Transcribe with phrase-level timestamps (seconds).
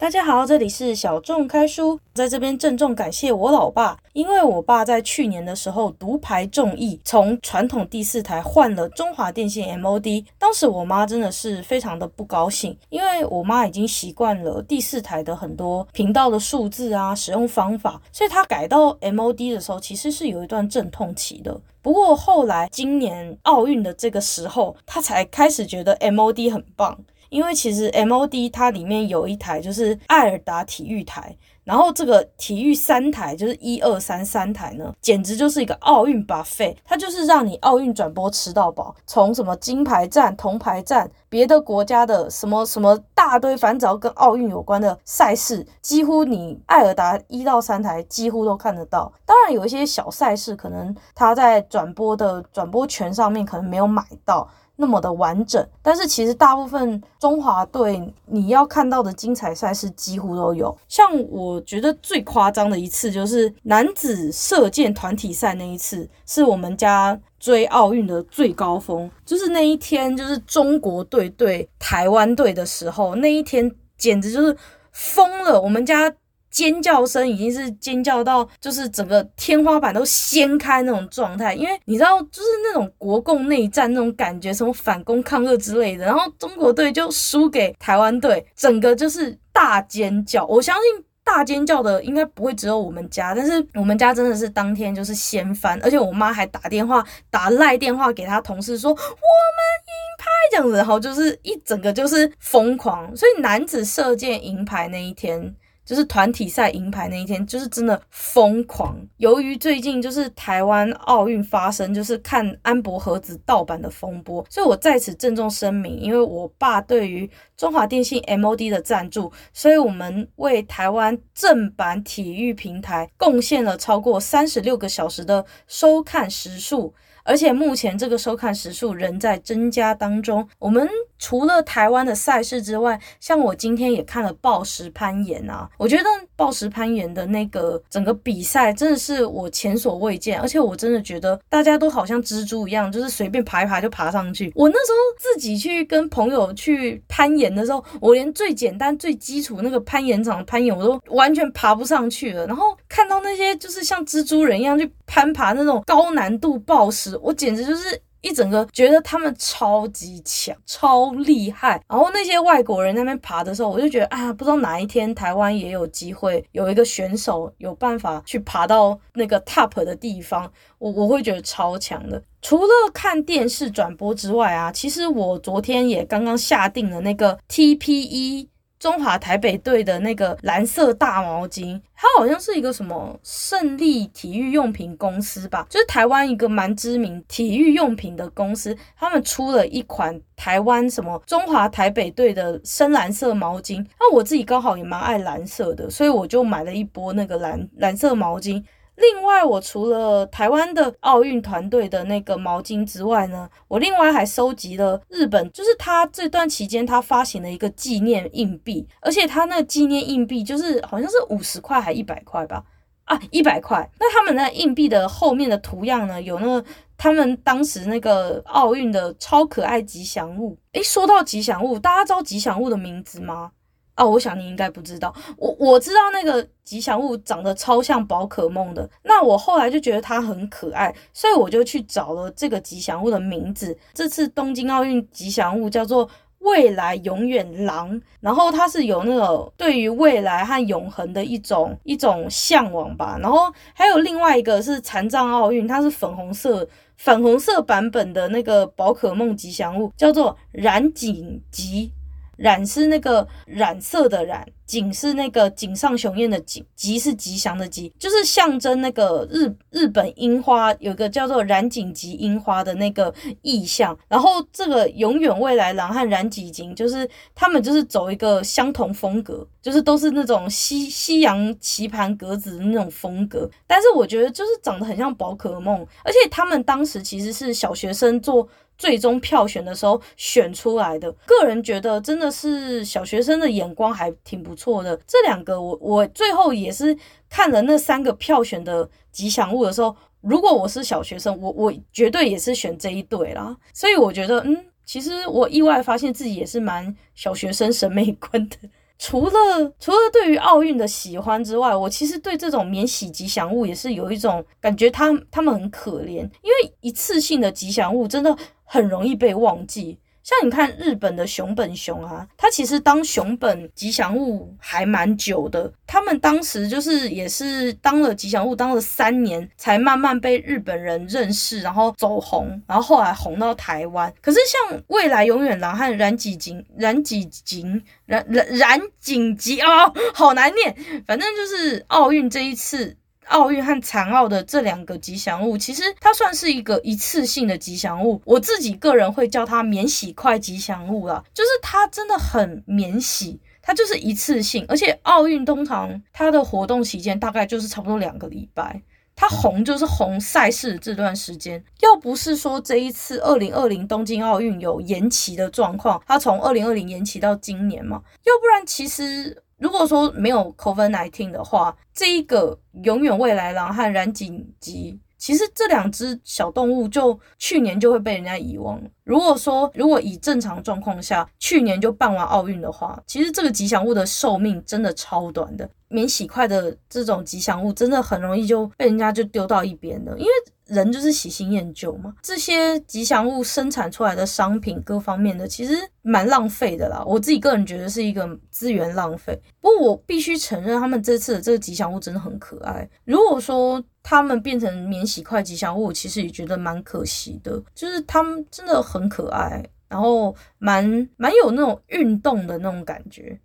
[0.00, 10.24] 大家好，这里是小众开书，在这边郑重感谢我老爸，因为我爸在去年的时候独排众议，从传统第四台换了中华电信 MOD。
[10.38, 21.60] 当时我妈真的是非常的不高兴，因为我妈已经习惯了第四台的很多频道的数字啊，使用方法，所以她改到 MOD 的时候，其实是有一段阵痛期的。
[21.82, 26.98] 不过后来今年奥运的这个时候，她才开始觉得 MOD 很棒。
[27.30, 49.12] 因为其实 MOD 它里面有一台就是爱尔达体育台，然后这个体育三台就是一二三三台呢，简直就是一个奥运 buffet，它就是让你奥运转播吃到饱，从什么金牌战、铜牌战，别的国家的什么什么大堆，反正只要跟奥运有关的赛事，几乎你爱尔达一到三台几乎都看得到。
[49.24, 54.48] 当然有一些小赛事，可能它在转播的转播权上面可能没有买到。
[54.80, 60.74] 那么的完整，但是其实大部分中华队你要看到的精彩赛事几乎都有。
[60.88, 69.08] 像我觉得最夸张的一次就是男子射箭团体赛那一次，是我们家追奥运的最高峰。
[69.26, 74.56] 就是那一天，就是中国队对台湾队的时候，那一天简直就是
[74.92, 75.60] 疯了。
[75.60, 76.10] 我们家。
[76.50, 90.44] 尖叫声已经是尖叫到，就是整个天花板都掀开那种状态，因为你知道，就是那种国共内战那种感觉，什么反攻抗日之类的，然后中国队就输给台湾队，整个就是大尖叫。
[90.46, 103.16] 我相信大尖叫的应该不会只有我们家，但是我们家真的是当天就是掀翻，而且我妈还打电话打赖电话给她同事说我们银牌这样子，然后就是一整个就是疯狂。
[103.16, 105.54] 所以男子射箭银牌那一天。
[105.90, 108.96] 就是团体赛银牌那一天，就是真的疯狂。
[109.16, 126.94] 由于最近就是台湾奥运发生，就是看安博盒子盗版的风波，所以我在此郑重声明，因为我爸对于中华电信 MOD 的赞助，所以我们为台湾正版体育平台贡献了超过三十六个小时的收看时数。
[127.22, 130.48] 而且目前这个收看时数仍在增加当中。
[130.58, 130.88] 我们
[131.20, 136.04] 除了台湾的赛事之外，像我今天也看了暴石攀岩啊，我觉得
[136.34, 144.50] 暴石攀岩的那个整个比赛真的是我前所未见，而且我真的觉得大家都好像蜘蛛一样，就是随便爬一爬就爬上去。
[144.56, 152.46] 我那时候自己去跟朋友去攀岩的时候，我连最简单、最基础那个攀岩场的攀岩我都完全爬不上去了。
[152.46, 157.14] 然后看到那些就是像蜘蛛人一样去攀爬那种高难度暴石。
[157.22, 161.82] 我简直就是一整个觉得他们超级强、超厉害。
[161.88, 172.22] 然后那些外国人那边爬的时候，我就觉得啊，不知道哪一天台湾也有机会有一个选手有办法去爬到那个 top 的地方，我我会觉得超强的。
[172.42, 178.48] 除了看电视转播之外啊，其实我昨天也刚刚下定了那个 TPE。
[178.80, 198.64] 中华台北队的那个蓝色大毛巾，它好像是一个什么胜利体育用品公司吧，就是台湾一个蛮知名体育用品的公司，他们出了一款台湾什么中华台北队的深蓝色毛巾，那我自己刚好也蛮爱蓝色的，所以我就买了一波那个蓝蓝色毛巾。
[199.00, 212.62] 另外，我除了台湾的奥运团队的那个毛巾之外呢，我另外还收集了日本，就是他这段期间他发行的一个纪念硬币，而且他那纪念硬币就是好像是五十块还一百块吧，
[213.04, 213.90] 啊，一百块。
[213.98, 216.62] 那他们那硬币的后面的图样呢，有那
[216.98, 220.58] 他们当时那个奥运的超可爱吉祥物。
[220.72, 223.52] 诶，说到吉祥物，大家知道吉祥物的名字吗？
[224.00, 233.76] 哦，我想你应该不知道，我我知道那个吉祥物长得超像宝可梦的，那我后来就觉得它很可爱，所以我就去找了这个吉祥物的名字。
[233.92, 243.18] 这次东京奥运吉祥物叫做未来永远狼，然后它是有那个对于未来和永恒的一种一种向往吧。
[243.20, 251.92] 然后还有另外一个是残障奥运，它是粉红色粉红色版本的那个宝可梦吉祥物，叫做染井吉。
[252.40, 263.12] 染是那个染色的染，井是那个井上雄彦的井，吉是吉祥的吉，就是象征那个日日本樱花有个叫做染井吉樱花的那个
[263.42, 263.94] 意象。
[264.08, 273.46] 然后这个永远未来狼和染井吉就是他们就是走一个相同风格，就是都是那种西西洋棋盘格子的那种风格。
[273.66, 278.48] 但是我觉得就是长得很像宝可梦，而且他们当时其实是小学生做。
[278.80, 284.98] 最终票选的时候选出来的，个人觉得真的是小学生的眼光还挺不错的。
[285.06, 286.96] 这两个我我最后也是
[287.28, 293.54] 看了那三个票选的吉祥物的时候，如果我是小学生，我我绝对也是选这一对啦。
[293.74, 294.56] 所以我觉得，嗯，
[294.86, 298.56] 其实我意外发现自己也是蛮小学生审美观的。
[299.02, 299.32] 除了
[299.80, 309.98] 除了对于奥运的喜欢之外，我其实对这种免洗吉祥物也是有一种感觉他，他们很可怜，因为一次性的吉祥物真的很容易被忘记。
[310.30, 315.72] 像你看日本的熊本熊啊，它其实当熊本吉祥物还蛮久的。
[315.88, 324.12] 他们当时就是也是当了吉祥物，当了三年，才慢慢被日本人认识，然后走红，然后后来红到台湾。
[324.22, 327.64] 可是像未来永远郎和染井吉染井吉
[328.06, 330.72] 染染染井吉哦，好难念。
[331.08, 332.96] 反正就是奥运这一次。
[333.28, 338.20] 奥运和残奥的这两个吉祥物，其实它算是一个一次性的吉祥物。
[338.24, 344.64] 我自己个人会叫它免洗筷吉祥物啦，就是它真的很免洗，它就是一次性。
[344.68, 348.82] 而且奥运通常它的活动期间大概就是差不多两个礼拜，
[349.14, 351.62] 它红就是红赛事这段时间。
[351.80, 359.44] 要不是说这一次二零二零东京奥运有延期的状况，它从二零二零延期到今年嘛，要不然其实。
[359.60, 368.90] 如果说没有 COVID-19 的话，这一个永远未来狼和染井吉，其实这两只小动物就去年就会被人家遗忘了。
[369.04, 375.68] 如果说如果以正常状况下，去年就办完奥运的话，其实这个吉祥物的寿命真的超短的。
[375.90, 380.30] 免洗筷的这种吉祥物，真的很容易就被人家就丢到一边了，因为。
[380.70, 387.02] 人就是喜新厌旧嘛，这些吉祥物生产出来的商品各方面的，其实蛮浪费的啦。
[387.04, 389.36] 我自己个人觉得是一个资源浪费。
[389.60, 392.88] 不过我必须承认，他们这次的这个吉祥物真的很可爱。
[393.04, 397.60] 如果说他们变成免洗筷吉祥物，其实也觉得蛮可惜的。
[397.74, 400.84] 就是他们真的很可爱，然后蛮
[401.16, 403.36] 蛮有那种运动的那种感觉。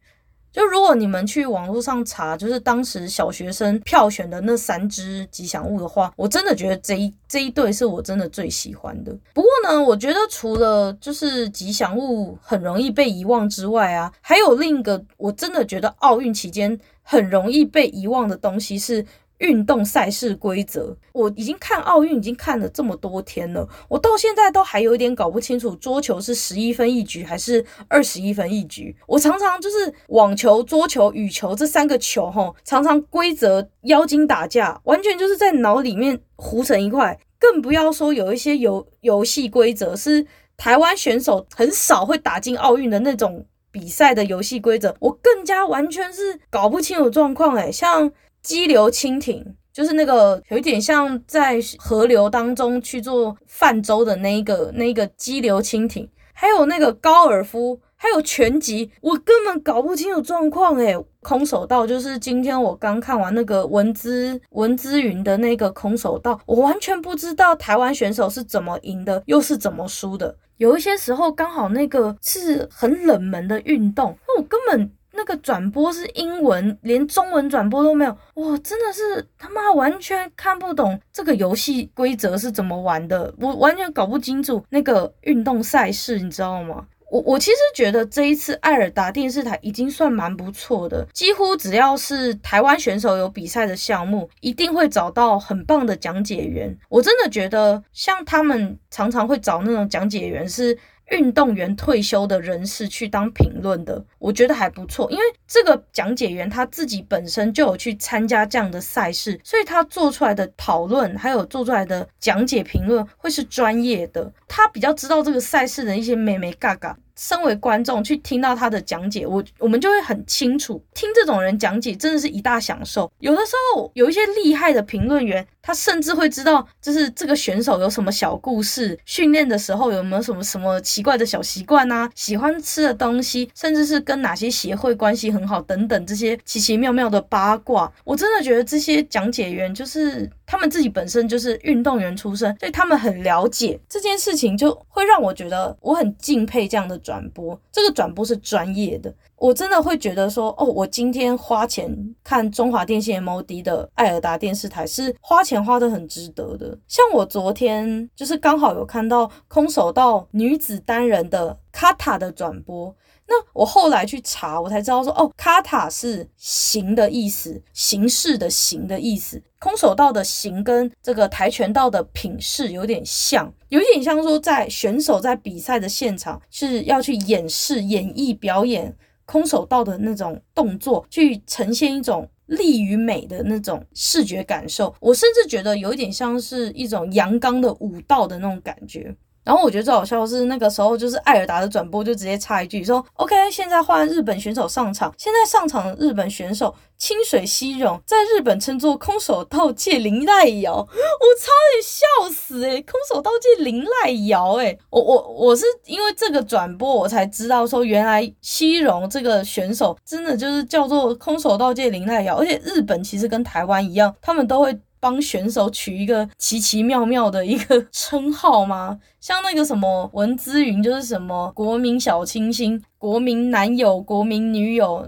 [0.56, 9.13] 就如果你们去网络上查，就是当时小学生票选的那三只吉祥物的话，我真的觉得这一这一对是我真的最喜欢的。
[9.34, 19.06] 不过呢，我觉得除了就是吉祥物很容易被遗忘之外啊，还有另一个我真的觉得奥运期间很容易被遗忘的东西是。
[19.45, 28.95] 运动赛事规则，我已经看奥运已经看了这么多天了，我到现在都还有一点搞不清楚桌球是十一分一局还是二十一分一局。
[29.06, 37.19] 我常常就是网球、桌球、羽球这三个球，吼，常常规则妖精打架，完全就是在脑里面糊成一块。
[37.38, 40.25] 更不要说有一些游游戏规则是
[40.57, 47.56] 台湾选手很少会打进奥运的那种比赛的游戏规则，我更加完全是搞不清楚状况。
[47.56, 48.12] 诶，像。
[48.45, 49.44] 激流轻艇
[49.74, 60.95] 就是那个有一点像在河流当中去做泛舟的那一个那一个激流轻艇，还有那个高尔夫，还有拳击，我根本搞不清楚状况诶。
[61.21, 70.38] 空手道就是今天我刚看完那个文姿文姿云的那个空手道，我完全不知道台湾选手是怎么赢的，又是怎么输的。
[70.57, 74.92] 有一些时候刚好那个是很冷门的运动，那我根本。
[75.16, 86.86] 那个转播是英文，连中文转播都没有，哇，真的是他妈完全看不懂这个游戏规则是怎么玩的，我完全搞不清楚那个运动赛事，你知道吗？
[87.12, 96.76] 我我其实觉得这一次爱尔达电视台已经算蛮不错的，几乎只要是台湾选手有比赛的项目，一定会找到很棒的讲解员。
[96.90, 100.78] 我真的觉得像他们常常会找那种讲解员是。
[101.12, 116.97] 运动员退休的人士去当评论的，我觉得还不错，因为这个讲解员他自己本身就有去参加这样的赛事，所以他做出来的讨论还有做出来的讲解评论会是专业的，他比较知道这个赛事的一些眉眉嘎嘎。
[117.18, 123.09] 身为观众去听到他的讲解，我我们就会很清楚，听这种人讲解真的是一大享受。
[123.19, 137.92] 有的时候有一些厉害的评论员，他甚至会知道，就是这个选手有什么小故事，训练的时候有没有什么什么奇怪的小习惯啊，喜欢吃的东西，甚至是跟哪些协会关系很好等等这些奇奇妙妙的八卦。
[138.04, 140.30] 我真的觉得这些讲解员就是。
[140.48, 147.60] 他们自己本身就是运动员出身，所以他们很了解这件事情，就会让我觉得我很敬佩这样的转播。
[147.72, 156.77] 这个转播是专业的，我真的会觉得说，哦，我今天花钱看中华电信 MOD 的艾尔达电视台是花钱花得很值得的。
[156.87, 162.95] 像我昨天就是刚好有看到空手道女子单人的卡塔的转播。
[163.27, 169.42] 那我后来去查，我才知道说，哦，卡塔是形的意思，形式的形的意思。
[169.57, 178.95] 空手道的形跟这个跆拳道的品势有点像，有点像说在选手在比赛的现场是要去演示、演绎、表演
[179.26, 184.96] 空手道的那种动作，去呈现一种力与美的那种视觉感受。
[185.00, 189.16] 我甚至觉得有一点像是一种阳刚的武道的那种感觉。
[189.45, 214.73] 然后我觉得最好笑的是那个时候就是艾尔达的转播就直接插一句说：“OK，现在换日本选手上场，现在上场的日本选手。”清水希容在日本称作空手道界林濑遥，我差点笑死诶、空手道界林濑遥诶，我我我是因为这个转播我才知道说原来希容这个选手真的就是叫做空手道界林濑遥，而且日本其实跟台湾一样，他们都会
[215.06, 219.00] 帮选手取一个奇奇妙妙的一个称号吗？
[219.21, 225.07] 像那个什么文姿云就是什么国民小清新、国民男友、国民女友。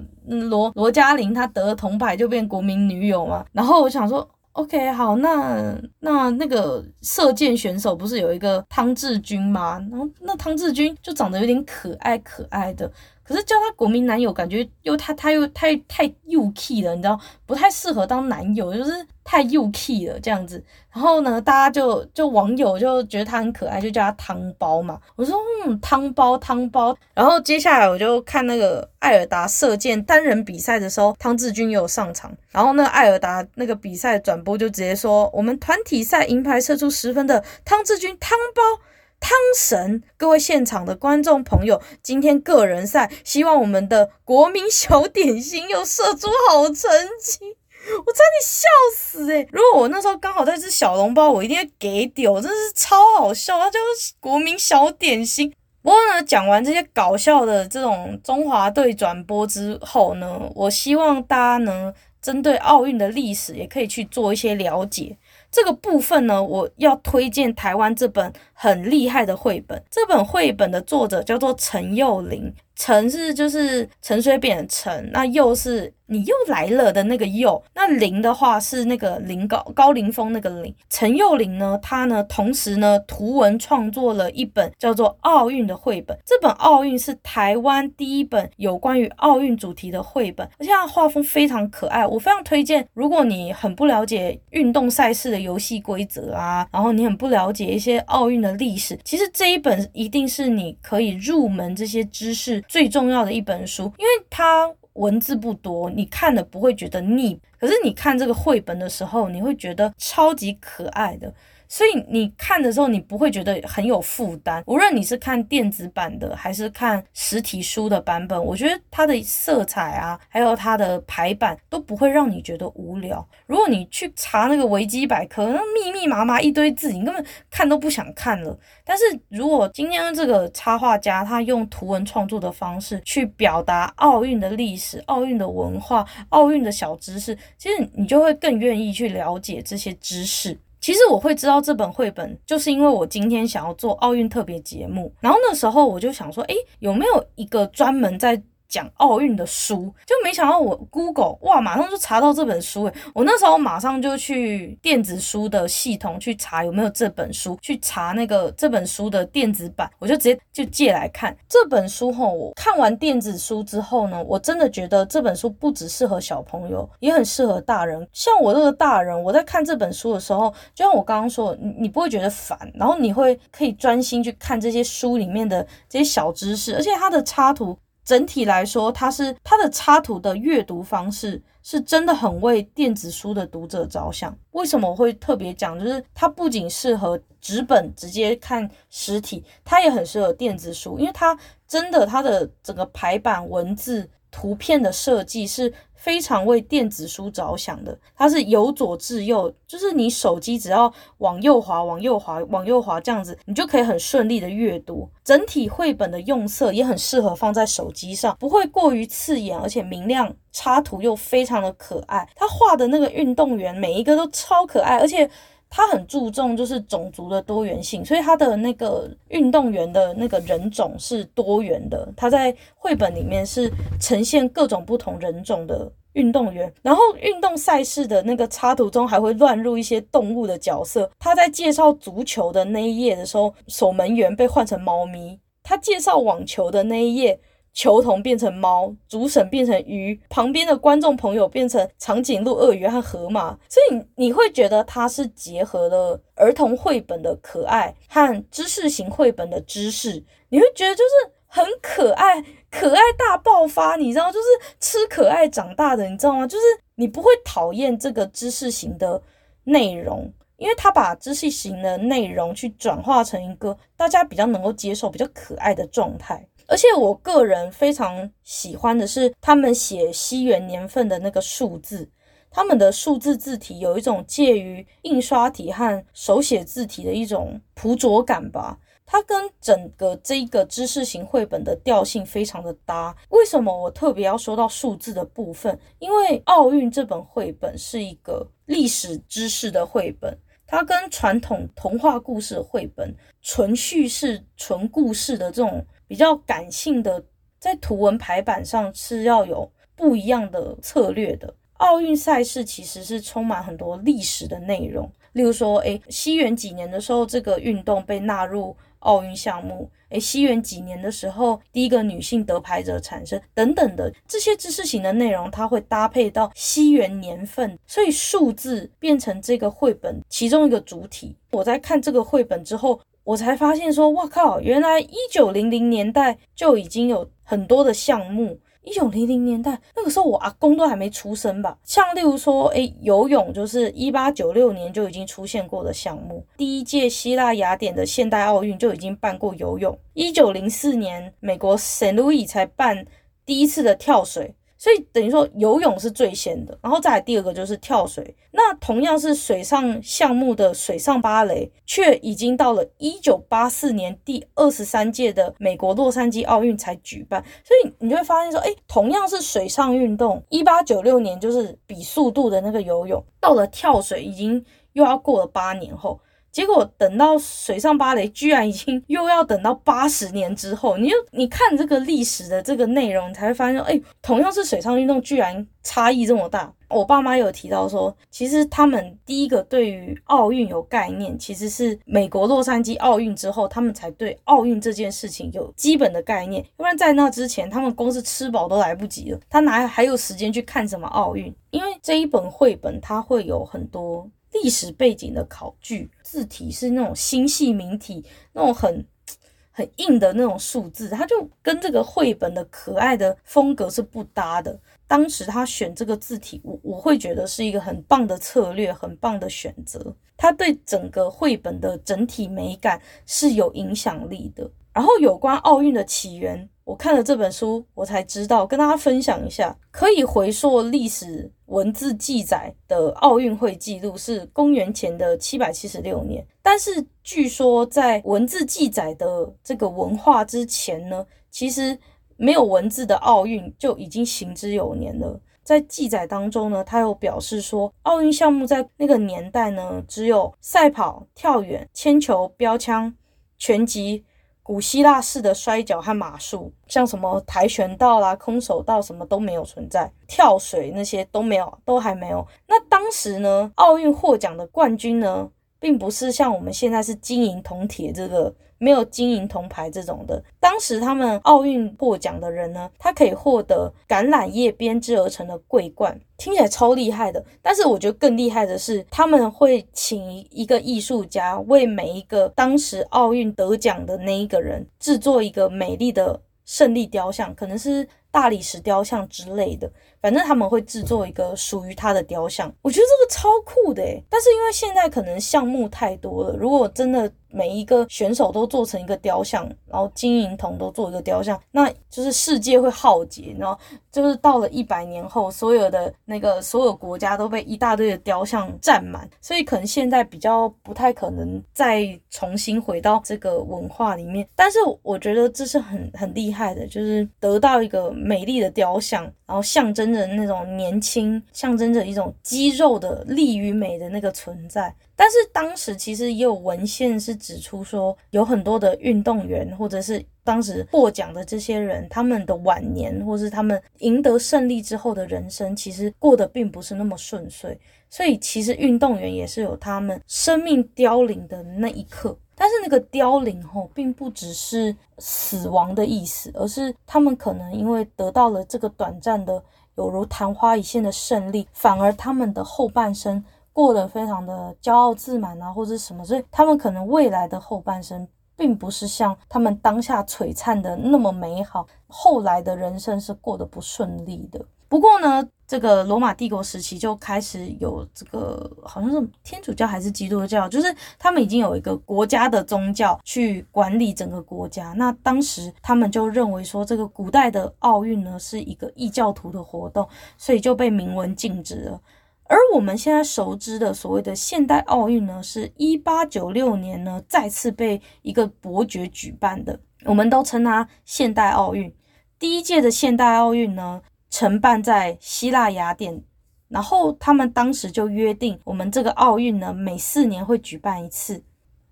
[0.51, 9.79] 罗罗嘉玲她得了铜牌就变国民女友嘛，然后我想说，OK 好，那那那个射箭选手不是有一个汤志军吗？
[9.89, 12.91] 然后那汤志军就长得有点可爱可爱的。
[13.27, 20.63] 可是叫他国民男友，感觉又他他又太太幼气了，你知道，不太适合当男友，就是太幼气了这样子。
[20.93, 24.97] 然后呢，大家就就网友就觉得他很可爱，就叫他汤包嘛。
[25.17, 26.95] 我说嗯，汤包汤包。
[27.13, 32.33] 然后接下来我就看那个艾尔达射箭单人比赛的时候，汤志军也有上场。
[32.51, 38.81] 然后那个艾尔达那个比赛转播就直接说，我们团体赛银牌射出十分的汤志军汤包。
[39.19, 46.89] 汤神，各位现场的观众朋友，今天个人赛，希望我们的国民小点心又射出好成
[47.21, 47.39] 绩，
[48.05, 53.59] 我差点笑死诶、如果我那时候刚好在吃小笼包，我一定会给丢，真的是超好笑。
[53.59, 55.53] 它就是国民小点心。
[55.81, 65.17] 不过呢，讲完这些搞笑的这种中华队转播之后呢，我希望大家能，针对奥运的历史也可以去做一些了解。
[65.49, 69.81] 这个部分呢，我要推荐台湾这本很厉害的绘本。
[69.91, 72.51] 这本绘本的作者叫做陈又凌。
[72.79, 80.71] 陈是就是陈水扁的陈，那又是你又来了的那个又，那林的话是那个林高高凌风那个林。
[80.87, 86.15] 陈又凌呢，他呢同时呢图文创作了一本叫做奥运的绘本。
[86.23, 92.87] 这本奥运是台湾第一本有关于奥运主题的绘本，而且它画风非常可爱，我非常推荐。
[92.93, 102.61] 如果你很不了解运动赛事的游戏规则啊，然后你很不了解一些奥运的历史，其实这一本一定是你可以入门这些知识。
[102.67, 107.39] 最重要的一本书，因为它文字不多，你看的不会觉得腻。
[107.59, 111.33] 可是你看这个绘本的时候，你会觉得超级可爱的。
[111.67, 114.63] 所以你看的时候，你不会觉得很有负担。
[114.67, 123.27] 无论你是看电子版的，还是看实体书的版本，我觉得它的色彩啊，还有它的排版都不会让你觉得无聊。
[123.45, 128.57] 如果你去查那个维基百科，那密密麻麻一堆字，你根本看都不想看了。
[128.85, 140.57] 但是如果今天这个插画家他用图文创作的方式去表达奥运的历史、奥运的文化、奥运的小知识，其实你就会更愿意去了解这些知识。
[140.79, 168.07] 其实我会知道这本绘本，就是因为我今天想要做奥运特别节目，然后那时候我就想说，诶，有没有一个专门在讲奥运的书，就没想到我 Google 哇，马上就查到这本书诶，我那时候马上就去电子书的系统去查有没有这本书，去查那个这本书的电子版，我就直接就借来看这本书后，我看完电子书之后呢，我真的觉得这本书不只适合小朋友，也很适合大人。
[168.11, 177.77] 像我这个大人，我在看这本书的时候，就像我刚刚说，你你不会觉得烦，然后你会可以专心去看这些书里面的这些小知识，而且它的插图。
[178.07, 184.33] 整体来说，它是它的插图的阅读方式是真的很为电子书的读者着想。
[184.51, 185.77] 为什么我会特别讲？
[185.77, 191.37] 就是它不仅适合纸本直接看实体，它也很适合电子书，因为它
[191.67, 195.73] 真的它的整个排版、文字、图片的设计是。
[195.97, 205.09] 非常为电子书着想的，它是由左至右，就是你手机只要往右滑、往右滑、往右滑这样子，你就可以很顺利的阅读。
[205.23, 212.29] 整体绘本的用色也很适合放在手机上，不会过于刺眼，而且明亮，插图又非常的可爱。
[212.35, 215.29] 他画的那个运动员每一个都超可爱，而且。
[215.69, 222.07] 他很注重就是种族的多元性，所以他的那个运动员的那个人种是多元的。
[222.15, 231.09] 他在绘本里面是呈现各种不同人种的运动员，然后运动赛事的那个插图中还会乱入一些动物的角色。
[231.19, 237.39] 他在介绍足球的那一页的时候，守门员被换成猫咪；他介绍网球的那一页。
[237.77, 254.47] 球童变成猫，主审变成鱼，旁边的观众朋友变成长颈鹿、鳄鱼和河马，所以你会觉得它是结合了儿童绘本的可爱和知识型绘本的知识，你会觉得就是很可爱，可爱大爆发，你知道，就是
[254.79, 256.47] 吃可爱长大的，你知道吗？
[256.47, 256.63] 就是
[256.95, 259.21] 你不会讨厌这个知识型的
[259.65, 260.33] 内容。
[260.57, 266.43] 因为他把知识型的内容去转化成一个大家比较能够接受、比较可爱的状态。
[266.67, 272.09] 而且我个人非常喜欢的是他们写西元年份的那个数字，
[272.49, 278.77] 他们的数字字体有一种介于印刷体和手写字体的一种朴拙感吧。
[279.09, 283.15] 它跟整个这一个知识型绘本的调性非常的搭。
[283.29, 285.79] 为什么我特别要说到数字的部分？
[285.99, 297.23] 因为奥运这本绘本是一个历史知识的绘本，它跟传统童话故事绘本、纯叙事、纯故事的这种比较感性的，
[297.59, 301.53] 在图文排版上是要有不一样的策略的。
[301.73, 308.75] 奥运赛事其实是充满很多历史的内容，例如说，诶，西元几年的时候，这个运动被纳入。
[309.01, 321.37] 奥运项目，诶，西元几年的时候，第一个女性得牌者产生，等等的这些知识型的内容，它会搭配到西元年份，所以数字变成这个绘本其中一个主体。
[321.51, 328.57] 我在看这个绘本之后，我才发现说，哇靠，原来一九零零年代就已经有很多的项目。
[328.83, 331.77] 一九零零年代那个时候，我阿公都还没出生吧。
[331.83, 336.41] 像例如说，诶，游泳就是一八九六年就已经出现过的项目。
[336.55, 339.99] 第一届希腊雅典的现代奥运就已经办过游泳。
[340.13, 343.05] 一九零四年，美国圣路易才办
[343.45, 344.55] 第一次的跳水。
[344.77, 348.35] 所以等于说游泳是最先的，然后再来第二个就是跳水。
[348.51, 357.43] 那同样是水上项目的水上芭蕾，却已经到了一九八四年第二十三届的美国洛杉矶奥运才举办。
[357.63, 366.19] 所以你就会发现说，哎，同样是水上运动，一八九六年就是比速度的那个游泳，到了跳水已经又要过了八年后。
[366.57, 370.97] 结果等到水上芭蕾，居然已经又要等到八十年之后。
[370.97, 376.73] 你就你看这个历史的这个内容，你才会发现，哎，同样是水上运动，居然差异这么大。
[376.89, 386.65] 我爸妈有提到说，其实他们第一个对于奥运有概念，其实是美国洛杉矶奥运之后，他们才对奥运这件事情有基本的概念。
[386.75, 391.53] 不然在那之前，他们光是吃饱都来不及了，他哪还有时间去看什么奥运？
[391.69, 394.27] 因为这一本绘本，它会有很多。
[394.53, 399.05] 历史背景的考据，字体是那种新细明体，那种很
[399.71, 404.79] 很硬的那种数字，它就跟这个绘本的可爱的风格是不搭的。
[405.05, 410.13] 当时他选这个字体，我我会觉得是一个很棒的策略，很棒的选择。
[410.35, 414.69] 它对整个绘本的整体美感是有影响力的。
[414.97, 416.67] 然后有关奥运的起源。
[416.83, 419.77] 我看了这本书，我才知道，跟大家分享一下。
[419.91, 431.95] 可以回溯历史文字记载的奥运会记录是公元前的七百七十六年，但是据说在文字记载的这个文化之前呢，其实
[432.35, 435.39] 没有文字的奥运就已经行之有年了。
[435.63, 443.13] 在记载当中呢，他有表示说，奥运项目在那个年代呢，只有赛跑、跳远、铅球、标枪、
[443.59, 444.25] 拳击。
[444.67, 452.45] 古希腊式的摔跤和马术，像什么跆拳道啦、空手道什么都没有存在，跳水那些都没有，都还没有。
[452.67, 455.49] 那当时呢，奥运获奖的冠军呢，
[455.79, 458.53] 并不是像我们现在是金银铜铁这个。
[458.79, 467.43] 没有金银铜牌这种的，当时他们奥运获奖的人呢，他可以获得橄榄叶编织而成的桂冠，听起来超厉害的。
[467.61, 479.91] 但是我觉得更厉害的是，他们会请一个艺术家为每一个当时奥运得奖的那一个人制作一个美丽的胜利雕像，可能是大理石雕像之类的。
[480.19, 484.21] 反正他们会制作一个属于他的雕像，我觉得这个超酷的诶。
[484.29, 487.31] 但是因为现在可能项目太多了，如果真的。
[487.49, 493.79] 每一个选手都做成一个雕像，然后金银铜都做一个雕像，那就是世界会浩劫，然后
[494.11, 504.47] 就是到了一百年后，所有的那个所有国家都被一大堆的雕像占满，所以可能现在比较不太可能再重新回到这个文化里面。
[504.55, 514.93] 但是我觉得这是很很厉害的，就是得到一个美丽的雕像，然后象征着那种年轻，象征着一种肌肉的力与美的那个存在。
[515.19, 527.77] 但是当时其实也有文献是指出说，有很多的运动员或者是当时获奖的这些人，他们的晚年或是他们赢得胜利之后的人生，其实过得并不是那么顺遂。
[528.11, 532.37] 所以其实运动员也是有他们生命凋零的那一刻。
[532.55, 539.61] 但是那个凋零后，并不只是死亡的意思，而是他们可能因为得到了这个短暂的
[539.95, 543.43] 有如昙花一现的胜利，反而他们的后半生。
[543.77, 554.59] 过得非常的骄傲自满啊，或者什么，所以他们可能未来的后半生，并不是像他们当下璀璨的那么美好，后来的人生是过得不顺利的。
[554.89, 564.91] 不过呢，这个罗马帝国时期就开始有这个，好像是天主教还是基督教，就是他们已经有一个国家的宗教去管理整个国家。
[564.93, 572.01] 那当时他们就认为说，这个古代的奥运呢是一个异教徒的活动，所以就被明文禁止了。
[572.49, 581.93] 而我们现在熟知的所谓的现代奥运呢，是一八九六年呢再次被一个伯爵举办的，我们都称它现代奥运。
[582.39, 586.23] 第一届的现代奥运呢，承办在希腊雅典，
[586.69, 591.43] 然后他们当时就约定，我们这个奥运呢，每四年会举办一次。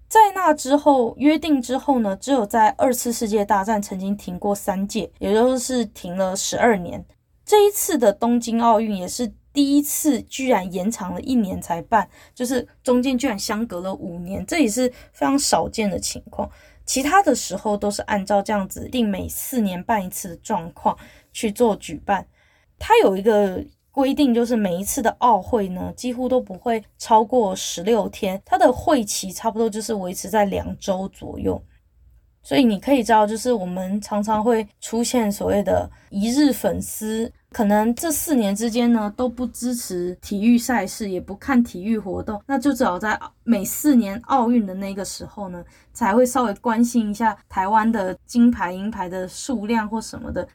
[0.08, 7.04] 在那之后，约定之后呢，只有在二次世界大战曾经停过三届，也就是停了十二年。
[7.44, 16.48] 这一次的东京奥运也是第一次，居然延长了一年才办，就是中间居然相隔了五年，这也是非常少见的情况。
[16.86, 20.96] 其他的时候都是按照这样子定每四年办一次的状况
[21.32, 22.28] 去做举办。
[22.78, 31.60] 它有一个规定，就是每一次的奥会呢，几乎都不会超过十六天，它的会期差不多就是维持在两周左右。
[32.46, 50.48] 所以你可以知道，就是我们常常会出现所谓的一日粉丝，可能这四年之间呢都不支持体育赛事，也不看体育活动，那就只好在每四年奥运的那个时候呢，才会稍微关心一下台湾的金牌、银牌的数量或什么的。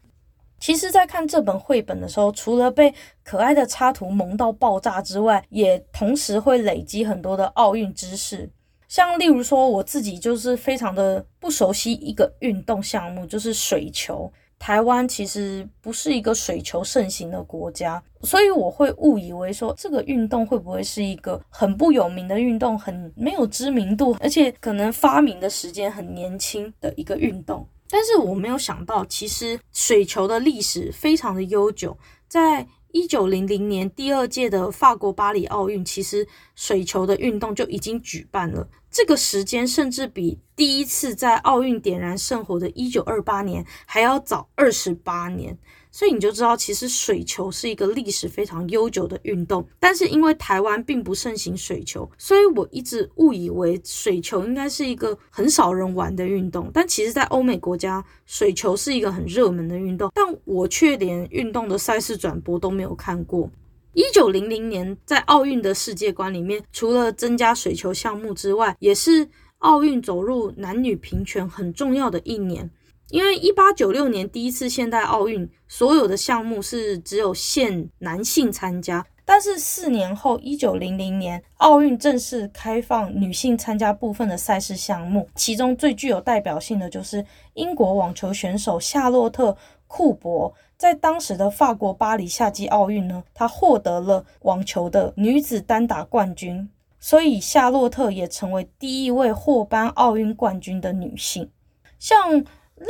[0.60, 8.48] 其实，在看这本绘本的时候，除了被可爱的插图萌到爆炸之外，也同时会累积很多的奥运知识。
[8.90, 14.30] 像例如说，我自己就是非常的不熟悉一个运动项目，就是水球。
[14.58, 27.64] 台湾其实不是一个水球盛行的国家，所以我会误以为说这个运动会不会是一个很不有名的运动，很没有知名度，而且可能发明的时间很年轻的一个运动。
[27.88, 32.66] 但是我没有想到，其实水球的历史非常的悠久，在。
[32.92, 38.68] 一九零零年第二届的法国巴黎奥运，其实水球的运动就已经举办了。
[38.90, 45.56] 这个时间甚至比第一次在奥运点燃圣火的一九二八年还要早二十八年。
[45.92, 49.66] 所以你就知道，其实水球是一个历史非常悠久的运动。
[49.80, 56.70] 但是因为台湾并不盛行水球，所以我一直误以为水球应该是一个很少人玩的运动。
[56.72, 60.12] 但其实，在欧美国家，水球是一个很热门的运动。
[60.14, 63.50] 但我却连运动的赛事转播都没有看过。
[63.92, 72.70] 一九零零年，在奥运的世界观里面，除了增加水球项目之外，也是奥运走入男女平权很重要的一年。
[73.08, 89.50] 因为一八九六年第一次现代奥运，所有的项目是只有限男性参加，但是四年后，一九零零年奥运正式开放女性参加部分的赛事项目，其中最具有代表性的就是英国网球选手夏洛特·
[89.88, 101.50] 库珀，在当时的法国巴黎夏季奥运呢，她获得了网球的女子单打冠军，所以夏洛特也成为第一位获颁奥运冠军的女性，
[101.98, 102.42] 像。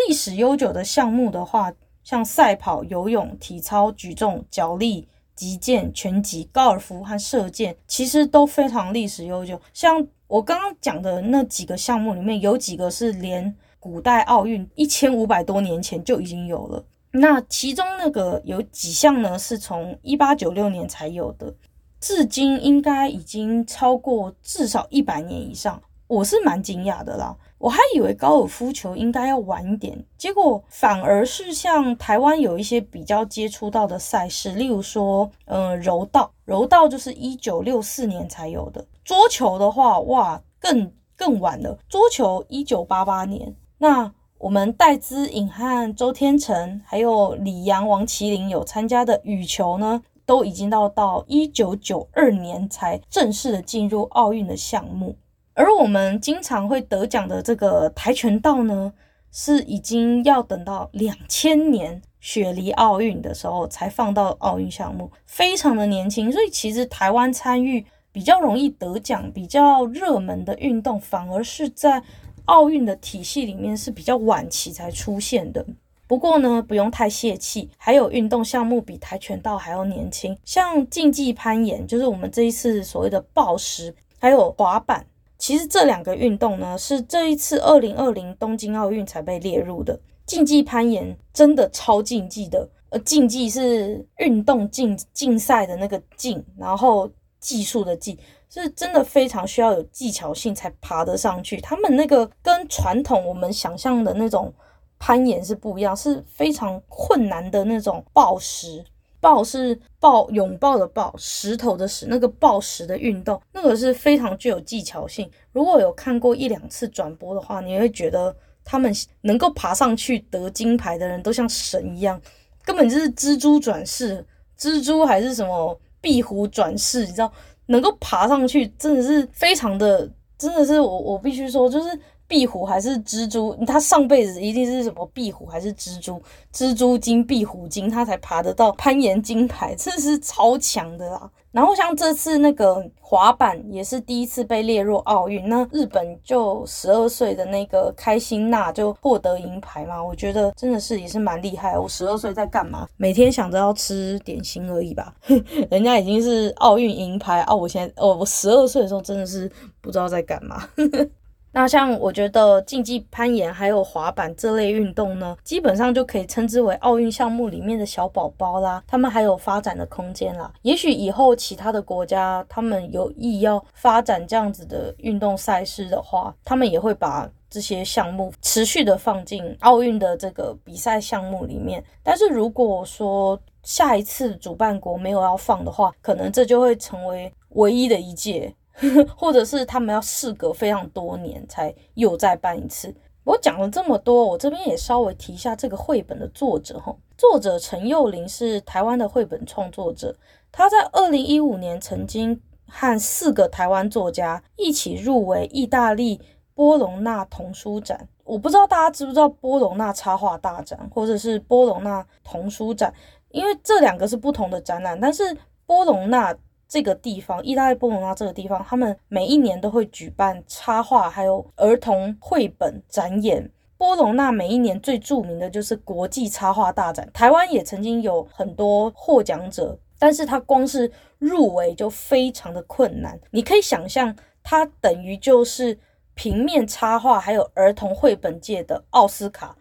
[0.07, 1.73] 历史悠久的项目的话，
[2.05, 9.61] 像赛跑、游泳、体操、举重、脚力、击剑、拳击、高尔夫和射箭，其实都非常历史悠久。
[9.75, 16.85] 像我刚刚讲的那几个项目里面，有几个是连古代奥运一千五百多年前就已经有了。
[17.13, 21.53] 那其中那个有几项呢，是从一八九六年才有的，
[22.01, 25.83] 至今应该已经超过至少一百年以上。
[26.07, 27.37] 我是蛮惊讶的啦。
[27.59, 38.85] 我还以为高尔夫球应该要晚一点，结果反而是像台湾有一些比较接触到的赛事，例如说，嗯，柔道，柔道就是一九六四年才有的。
[39.05, 43.55] 桌球的话，哇，更更晚了，桌球一九八八年。
[43.79, 55.15] 那我们戴资颖和周天成，还有李阳、王麒麟有参加的羽球呢，都已经到到一九九二年才正式的进入奥运的项目。
[55.53, 58.95] 而我们经常会得奖的这个跆拳道呢，
[59.31, 66.33] 是已经要等到两千年雪梨奥运的时候才放到奥运项目，非常的年轻。
[66.33, 72.03] 所以其实台湾参与比较容易得奖、比较热门的运动，反而是在
[72.51, 75.65] 奥运的体系里面是比较晚期才出现的。
[76.09, 85.07] 不过呢，不用太泄气，还有运动项目比跆拳道还要年轻，像竞技攀岩，就是我们这一次所谓的暴食，还有滑板。
[85.39, 90.01] 其实这两个运动呢，是这一次二零二零东京奥运才被列入的。
[90.27, 97.09] 竞技攀岩真的超竞技的，呃，竞技是运动竞竞赛的那个竞，然后
[97.39, 98.19] 技术的技，
[98.51, 101.61] 是真的非常需要有技巧性才爬得上去。
[101.61, 104.53] 他们那个跟传统我们想象的那种
[104.99, 108.85] 攀岩是不一样，是非常困难的那种抱石。
[109.23, 115.31] 抱是抱拥抱的抱，石头的石，那个抱石的运动，那个是非常具有技巧性。
[115.53, 118.35] 如果有看过一两次转播的话，你会觉得
[118.65, 122.19] 他们能够爬上去得金牌的人都像神一样，
[122.65, 124.25] 根本就是蜘蛛转世，
[124.59, 127.31] 蜘蛛还是什么壁虎转世，你知道，
[127.71, 131.99] 能够爬上去真的是非常的，真的是我我必须说就是。
[132.31, 133.53] 壁虎还是蜘蛛？
[133.67, 136.23] 他上辈子一定是什么壁虎还是蜘蛛？
[136.55, 141.29] 蜘蛛精、壁虎精，他才爬得到攀岩金牌， 这是超强的啦。
[141.51, 151.77] 然后像这次那个滑板也是第一次被列入奥运，那日本就十二岁的那个开心那就获得银牌嘛，我觉得真的是也是蛮厉害。
[151.77, 152.87] 我十二岁在干嘛？
[152.97, 155.13] 每天想着要吃点心而已吧。
[155.69, 160.69] 人家已经是奥运银牌哦，我现在哦，我十二岁的时候真的是不知道在干嘛。
[161.53, 168.83] 那像我觉得竞技攀岩还有滑板这类运动呢，基本上就可以称之为奥运项目里面的小宝宝啦。
[168.87, 170.53] 他们还有发展的空间啦。
[170.63, 181.83] 也许以后其他的国家他们有意要发展这样子的运动赛事的话，他们也会把这些项目持续的放进奥运的这个比赛项目里面。
[182.03, 188.55] 但是如果说下一次主办国没有要放的话，可能这就会成为唯一的一届。
[189.17, 192.95] 或者是他们要事隔非常多年才又再办一次。
[193.25, 196.97] 我讲了这么多，我这边也稍微提一下这个绘本的作者哈。
[197.19, 200.17] 作者陈幼玲是台湾的绘本创作者，
[200.51, 206.21] 他在二零一五年曾经和四个台湾作家一起入围意大利
[206.55, 208.09] 波隆纳童书展。
[208.25, 212.93] 我不知道大家知不知道波隆纳插画大展或者是波隆纳童书展，
[213.31, 216.35] 因为这两个是不同的展览，但是波隆纳。
[216.71, 223.51] 这个地方，意大利波隆纳这个地方，他们每一年都会举办插画还有儿童绘本展演。
[223.77, 233.19] 波隆纳每一年最著名的就是国际插画大展，台湾也曾经有很多获奖者，但是他光是入围就非常的困难。
[233.33, 235.77] 你可以想象，它等于就是
[236.15, 239.57] 平面插画还有儿童绘本界的奥斯卡，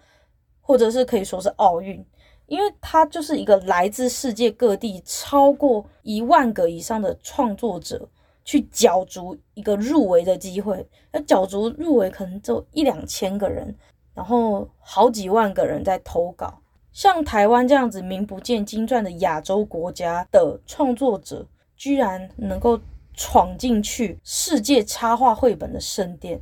[0.61, 2.05] 或者是可以说是奥运。
[2.49, 8.09] 因为它就是一个来自世界各地超过一万个以上的创作者
[8.43, 13.73] 去角逐一个入围的机会，那角逐入围可能就一两千个人，
[14.13, 16.59] 然后好几万个人在投稿。
[16.91, 21.45] 像台湾这样子名不见经传的亚洲国家的创作者，
[21.77, 22.79] 居然能够
[23.13, 26.39] 闯进去世界插画绘本的圣殿，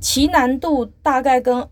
[0.00, 1.68] 其难度大概跟。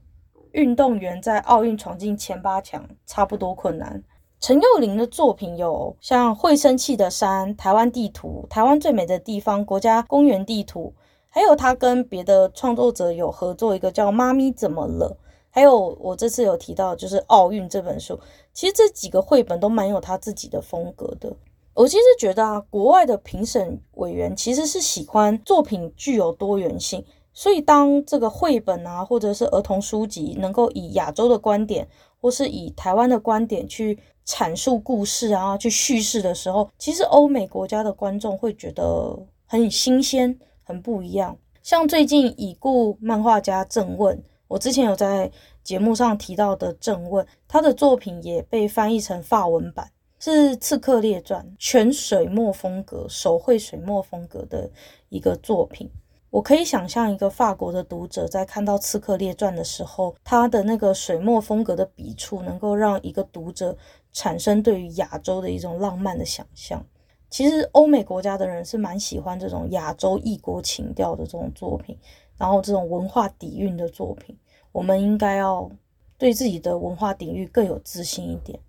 [0.56, 4.02] 运动员在奥运闯进前八强差不多困难。
[4.40, 10.94] 陈又凌的作品有像《会生气的山》、《台湾地图》、《台湾最美的地方》、国家公园地图，
[11.28, 15.18] 还有他跟别的创作者有合作一个叫《妈咪怎么了》，
[15.50, 18.18] 还有我这次有提到就是奥运这本书。
[18.54, 21.36] 其实这几个绘本都蛮有他自己的风格的。
[21.74, 27.04] 我其实觉得啊，国外的评审委员其实是喜欢作品具有多元性。
[27.38, 31.86] 所以，当这个绘本啊，或者是儿童书籍，能够以亚洲的观点，
[32.18, 41.36] 或是以台湾的观点去阐述故事啊，去叙事的时候，其实欧美国家的观众会觉得很新鲜、很不一样。
[41.62, 44.18] 像最近已故漫画家郑问，
[44.48, 45.30] 我之前有在
[45.62, 54.70] 节目上提到的郑问，他的作品也被翻译成法文版，是《刺客列传》，全水墨风格、手绘水墨风格的
[55.10, 55.90] 一个作品。
[56.36, 63.74] 我可以想象一个法国的读者在看到《刺客列传》的时候，他的那个水墨风格的笔触，能够让一个读者
[64.12, 66.84] 产生对于亚洲的一种浪漫的想象。
[67.30, 71.96] 其实欧美国家的人是蛮喜欢这种亚洲异国情调的这种作品，
[72.36, 74.36] 然后这种文化底蕴的作品。
[74.72, 75.70] 我们应该要
[76.18, 78.60] 对自己的文化底蕴更有自信一点，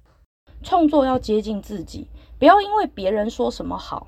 [0.63, 2.07] 创作要接近自己，
[2.39, 4.07] 不要因为别人说什么好。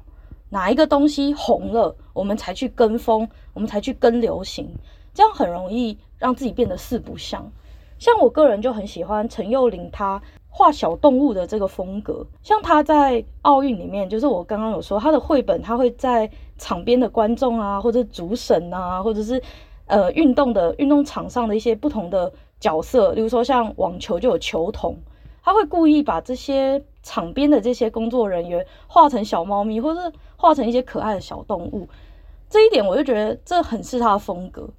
[0.50, 4.68] 哪一个东西红了，我们才去跟风，我们才去跟流行，
[5.14, 7.52] 这样很容易让自己变得四不像。
[7.98, 19.42] 像我个人就很喜欢陈又凌他画小动物的这个风格，像他在奥运里面，就是我刚刚有说他的绘本，他会在场边的观众啊，或者主审啊，或者是
[19.86, 24.98] 呃运动的运动场上的一些不同的角色，例如说像网球就有球童，
[25.44, 26.84] 他会故意把这些。
[27.02, 31.88] 场边的这些工作人员画成小猫咪，或者是画成一些可爱的小动物，
[32.50, 34.70] 这一点我就觉得这很是他的风格。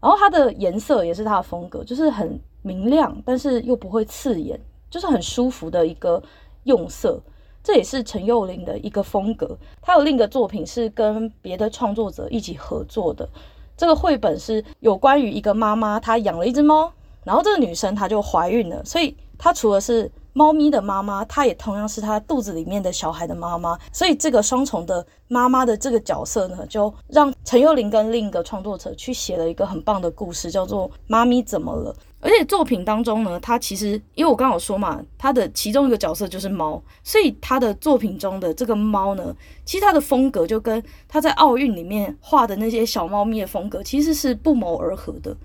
[0.00, 4.58] 然后它的颜色也是他的风格，就是很明亮，但是又不会刺眼，
[4.90, 6.20] 就是很舒服的一个
[6.64, 7.20] 用色。
[7.62, 9.56] 这也是陈又凌的一个风格。
[9.82, 13.28] 他有另一个作品是跟别的创作者一起合作的，
[13.76, 16.90] 这个绘本是有关于一个妈妈，她养了一只猫，
[17.22, 31.92] 然后这个女生她就怀孕了，所以她除了是猫咪的妈妈，她也同样是她肚子里面的小孩的妈妈，所以这个双重的妈妈的这个角色呢，就让陈幼龄跟另一个创作者去写了一个很棒的故事，叫做《妈咪怎么了》。
[32.18, 45.36] 而且作品当中呢，他其实因为我刚刚有说嘛，他的其中一个角色就是猫，所以他的作品中的这个猫呢，其实他的风格就跟他在奥运里面画的那些小猫咪的风格其实是不谋而合的。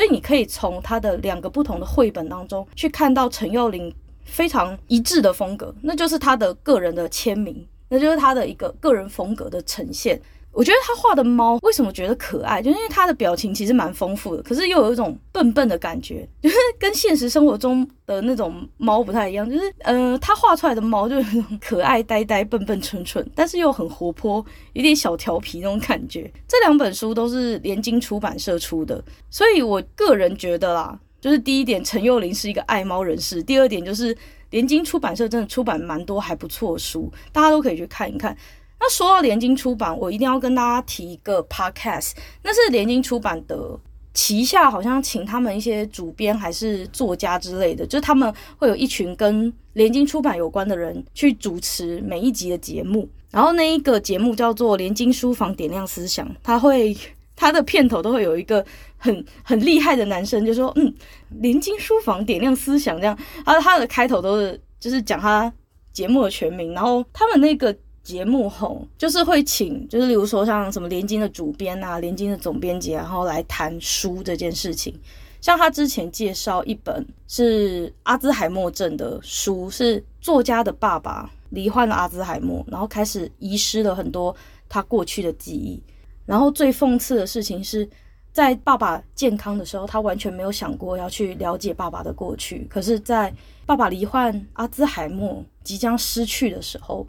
[0.00, 10.18] 所以你可以从他的两个不同的绘本当中去看到陈幼玲非常一致的风格，那就是他的个人的签名，那就是他的一个个人风格的呈现。
[10.52, 19.48] 我觉得他画的猫为什么觉得可爱，就是因为他的表情其实蛮丰富的，可是又有一种笨笨的感觉， 就是跟现实生活中的那种猫不太一样。
[19.48, 26.30] 就是呃，他画出来的猫就是那种可爱、呆呆、笨笨、蠢蠢，但是又很活泼，有点小调皮那种感觉。
[26.48, 34.16] 这两本书都是联经出版社出的，所以我个人觉得啦，就是第一点，陈幼龄是一个爱猫人士；第二点就是
[34.50, 38.36] 联经出版社真的出版蛮多还不错的书，大家都可以去看一看。
[38.82, 42.12] 那说到联经出版，我一定要跟大家提一个 podcast，
[42.42, 43.78] 那是联经出版的
[44.14, 53.06] 旗下，好像请他们一些主编还是作家之类的，就是他们会有一群跟联经出版有关的人去主持每一集的节目。
[53.30, 56.96] 然后那一个节目叫做《联经书房点亮思想》，他会
[57.36, 58.64] 他的片头都会有一个
[58.96, 60.92] 很很厉害的男生，就说：“嗯，
[61.40, 65.52] 联经书房点亮思想。”这样，他他的开头都是就是讲他
[65.92, 67.76] 节目的全名，然后他们那个。
[68.02, 74.94] 节目后就是会请，就是例如说像什么联经的主编啊、联经的总编辑，然后来谈书这件事情。
[75.40, 84.36] 像他之前介绍一本是阿兹海默症的书，是作家的爸爸罹患了阿兹海默，然后开始遗失了很多
[84.68, 85.82] 他过去的记忆。
[86.26, 87.88] 然后最讽刺的事情是
[88.32, 92.66] 在爸爸健康的时候，他完全没有想过要去了解爸爸的过去。
[92.68, 93.32] 可是，在
[93.64, 97.06] 爸爸罹患阿兹海默即将失去的时候，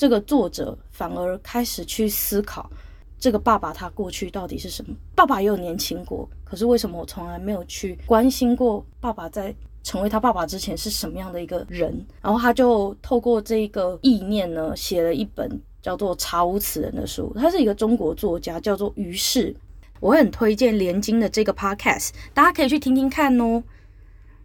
[0.00, 2.70] 这个作者反而开始去思考，
[3.18, 4.96] 这个爸爸他过去到底是什么？
[5.14, 12.02] 爸爸也有年轻过，可是为什么我从来没有去关心过爸爸在成为他爸爸之前是什么样的一个人？
[12.22, 17.30] 然后他就透过这个意念呢，写了一本叫做《查无此人》的书。
[17.36, 19.54] 他是一个中国作家，叫做于适。
[20.00, 23.62] 我很推荐连经的这个 podcast，大家可以去听听看哦。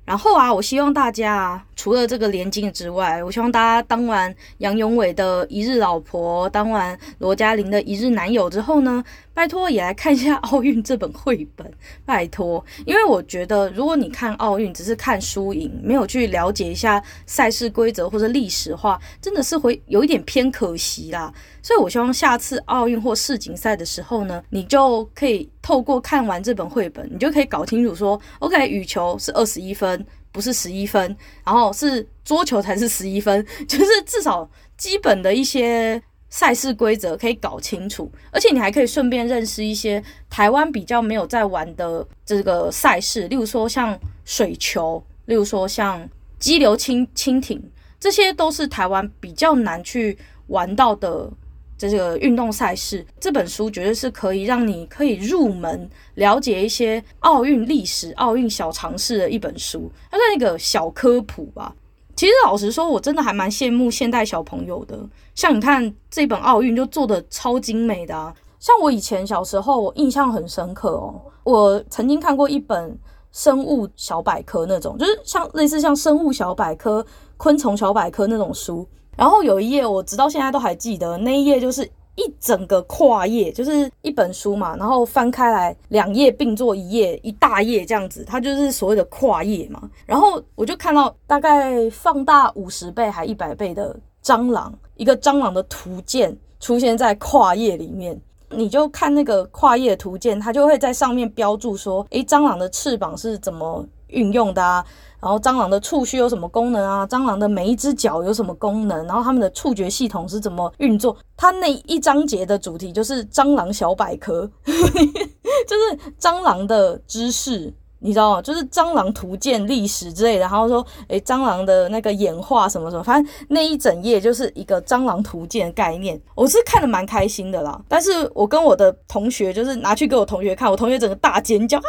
[0.05, 9.03] 然后啊，我希望大家啊，除了这个连襟之外，我希望大家当完杨永伟的一日老婆，当完罗嘉玲的一日男友之后呢，
[9.35, 11.69] 拜托也来看一下奥运这本绘本，
[12.05, 21.31] 拜托，因为我觉得如果你看奥运只是看输赢，没有去了解一下赛事规则或者历史的话，真的是会有一点偏可惜啦。
[21.61, 36.01] 所以，我希望下次奥运或世锦赛的时候呢，你就可以透过看完这本绘本，你就可以搞清楚说，OK，羽球是二十一分，不是十一分，然后是桌球才是十一分， 就是至少基本的一些
[36.35, 46.05] 赛事规则可以搞清楚，而且你还可以顺便认识一些台湾比较没有在玩的这个赛事，例如说像水球，例如说像
[46.37, 47.63] 激流轻轻艇，
[48.01, 50.17] 这些都是台湾比较难去
[50.47, 51.31] 玩到的。
[51.77, 61.75] 这个运动赛事，这本书绝对是可以让你可以入门了解一些奥运历史、奥运小常识的一本书，它是一个小科普吧。
[62.15, 64.97] 其实老实说，我真的还蛮羡慕现代小朋友的。
[65.33, 71.21] 像你看这本奥运就做的超精美的啊，像我以前小时候，我印象很深刻哦。
[71.43, 72.97] 我曾经看过一本
[73.31, 78.87] 生物小百科那种，就是像类似像生物小百科、昆虫小百科那种书。
[79.17, 89.89] 然后有一页我直到现在都还记得，那一页就是一整个跨页，就是一本书嘛，然后翻开来两页并作一页，一大页这样子，它就是所谓的跨页嘛。
[90.05, 104.85] 然后我就看到大概放大五十倍还一百倍的蟑螂，一个蟑螂的图鉴出现在跨页里面，你就看那个跨页图鉴，它就会在上面标注说，诶，蟑螂的翅膀是怎么运用的啊？
[105.21, 107.05] 然后蟑螂的触须有什么功能啊？
[107.07, 109.05] 蟑螂的每一只脚有什么功能？
[109.07, 111.15] 然后它们的触觉系统是怎么运作？
[111.37, 118.41] 它那一章节的主题就是蟑螂小百科， 就是蟑螂的知识，你知道吗？
[118.41, 120.41] 就是蟑螂图鉴历史之类的。
[120.41, 126.19] 然后说，诶，蟑螂的那个演化什么什么，反正那一整页就是一个蟑螂图鉴的概念。
[126.35, 127.79] 我是看得蛮开心的啦。
[127.87, 131.83] 但是我跟我的同学就是拿去给我同学看，我同学整个大尖叫啊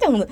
[0.00, 0.28] 这样子，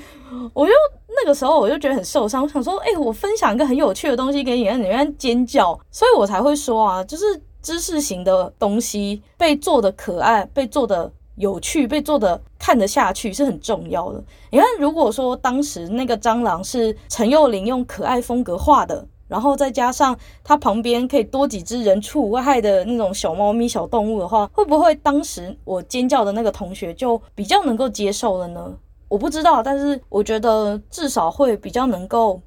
[0.55, 0.73] 我就。
[1.13, 7.25] 那个时候我就觉得很受伤，我想说，哎、欸，我分享一个很有趣的东西给你，让你们尖叫，所以我才会说啊，就是
[7.61, 14.23] 知识型的东西被做的可爱，被做的有趣，被做的看得下去是很重要的。
[14.51, 28.77] 你看，如果说当时那个蟑螂是陈幼龄用可爱风格画的，然后再加上它旁边可以多几只人畜无害的那种小猫咪、小动物的话，会不会当时我尖叫的那个同学就比较能够接受了呢？
[29.09, 32.41] 我不知道，但是我觉得至少会比较能够，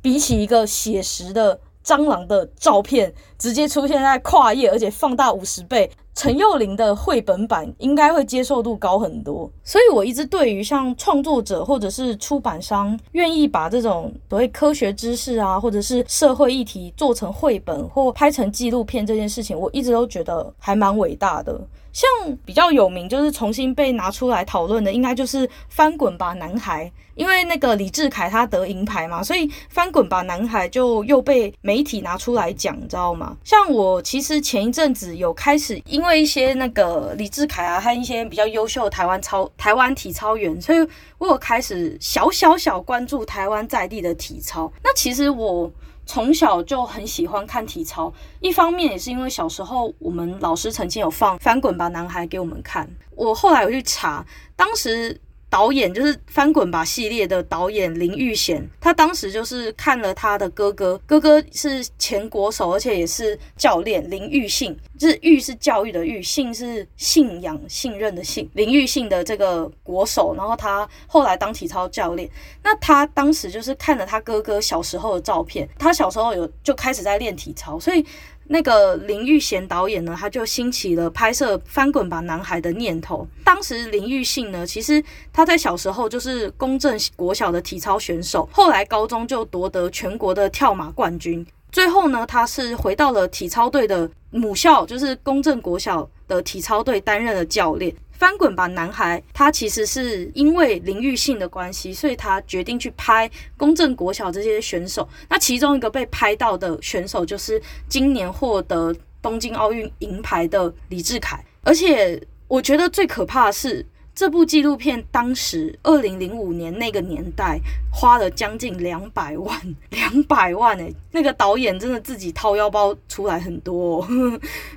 [0.00, 1.58] 比起一个写实的。
[1.84, 9.48] 蟑螂的照片直接出现在跨页，而且放大五十倍，陈幼霖的绘本版应该会接受度高很多。
[9.62, 21.60] 所以我一直对于像创作者或者是出版商愿意把这种所谓科学知识啊，或者是社会议题做成绘本或拍成纪录片这件事情，我一直都觉得还蛮伟大的。
[21.92, 22.08] 像
[22.44, 26.86] 比较有名，就是重新被拿出来讨论的，应该就是《翻滚吧，男孩》。
[27.14, 33.36] 因为那个李智凯他得银牌嘛，所以《翻滚吧，男孩》就又被媒体拿出来讲，你知道吗？
[33.42, 44.72] 像我其实前一阵子有开始，因为一些那个李智凯啊，和一些比较优秀的台湾超台湾体操员，所以我有开始小小小关注台湾在地的体操。
[44.84, 45.68] 那其实我。
[46.08, 54.24] 从小就很喜欢看体操，一方面也是因为小时候我们老师曾经有放《翻滚吧，男孩》给我们看，我后来有去查，
[54.56, 55.20] 当时。
[55.50, 72.28] 导演就是《翻滚吧》系列的导演林玉贤，他当时就是看了他的哥哥，哥哥是前国手，而且也是教练林玉信，就是玉是教育的玉，信是信仰、信任的信，林玉信的这个国手，然后他后来当体操教练。
[72.62, 78.04] 那他当时就是看了他哥哥小时候的照片，他小时候有就开始在练体操，所以。
[78.50, 83.28] 那个林玉贤导演呢，他就兴起了拍摄《翻滚吧，男孩》的念头。
[83.44, 91.46] 当时林玉信呢，其实他在小时候就是公正国小的体操选手，后来高中就夺得全国的跳马冠军。
[91.70, 97.94] 最后呢，他是回到了体操队的母校，就是公正国小的体操队担任了教练。
[98.18, 99.22] 翻滚吧，男孩！
[99.32, 105.08] 他其实是因为灵欲性的关系，所以他决定去拍公正国小这些选手。
[105.28, 108.92] 那其中一个被拍到的选手，就是今年获得
[109.22, 111.42] 东京奥运银牌的李志凯。
[111.62, 113.86] 而且，我觉得最可怕的是。
[114.18, 117.56] 这部纪录片当时二零零五年那个年代
[117.88, 124.08] 花了将近两百万，两百万诶，那个导演真的自己掏腰包出来很多哦。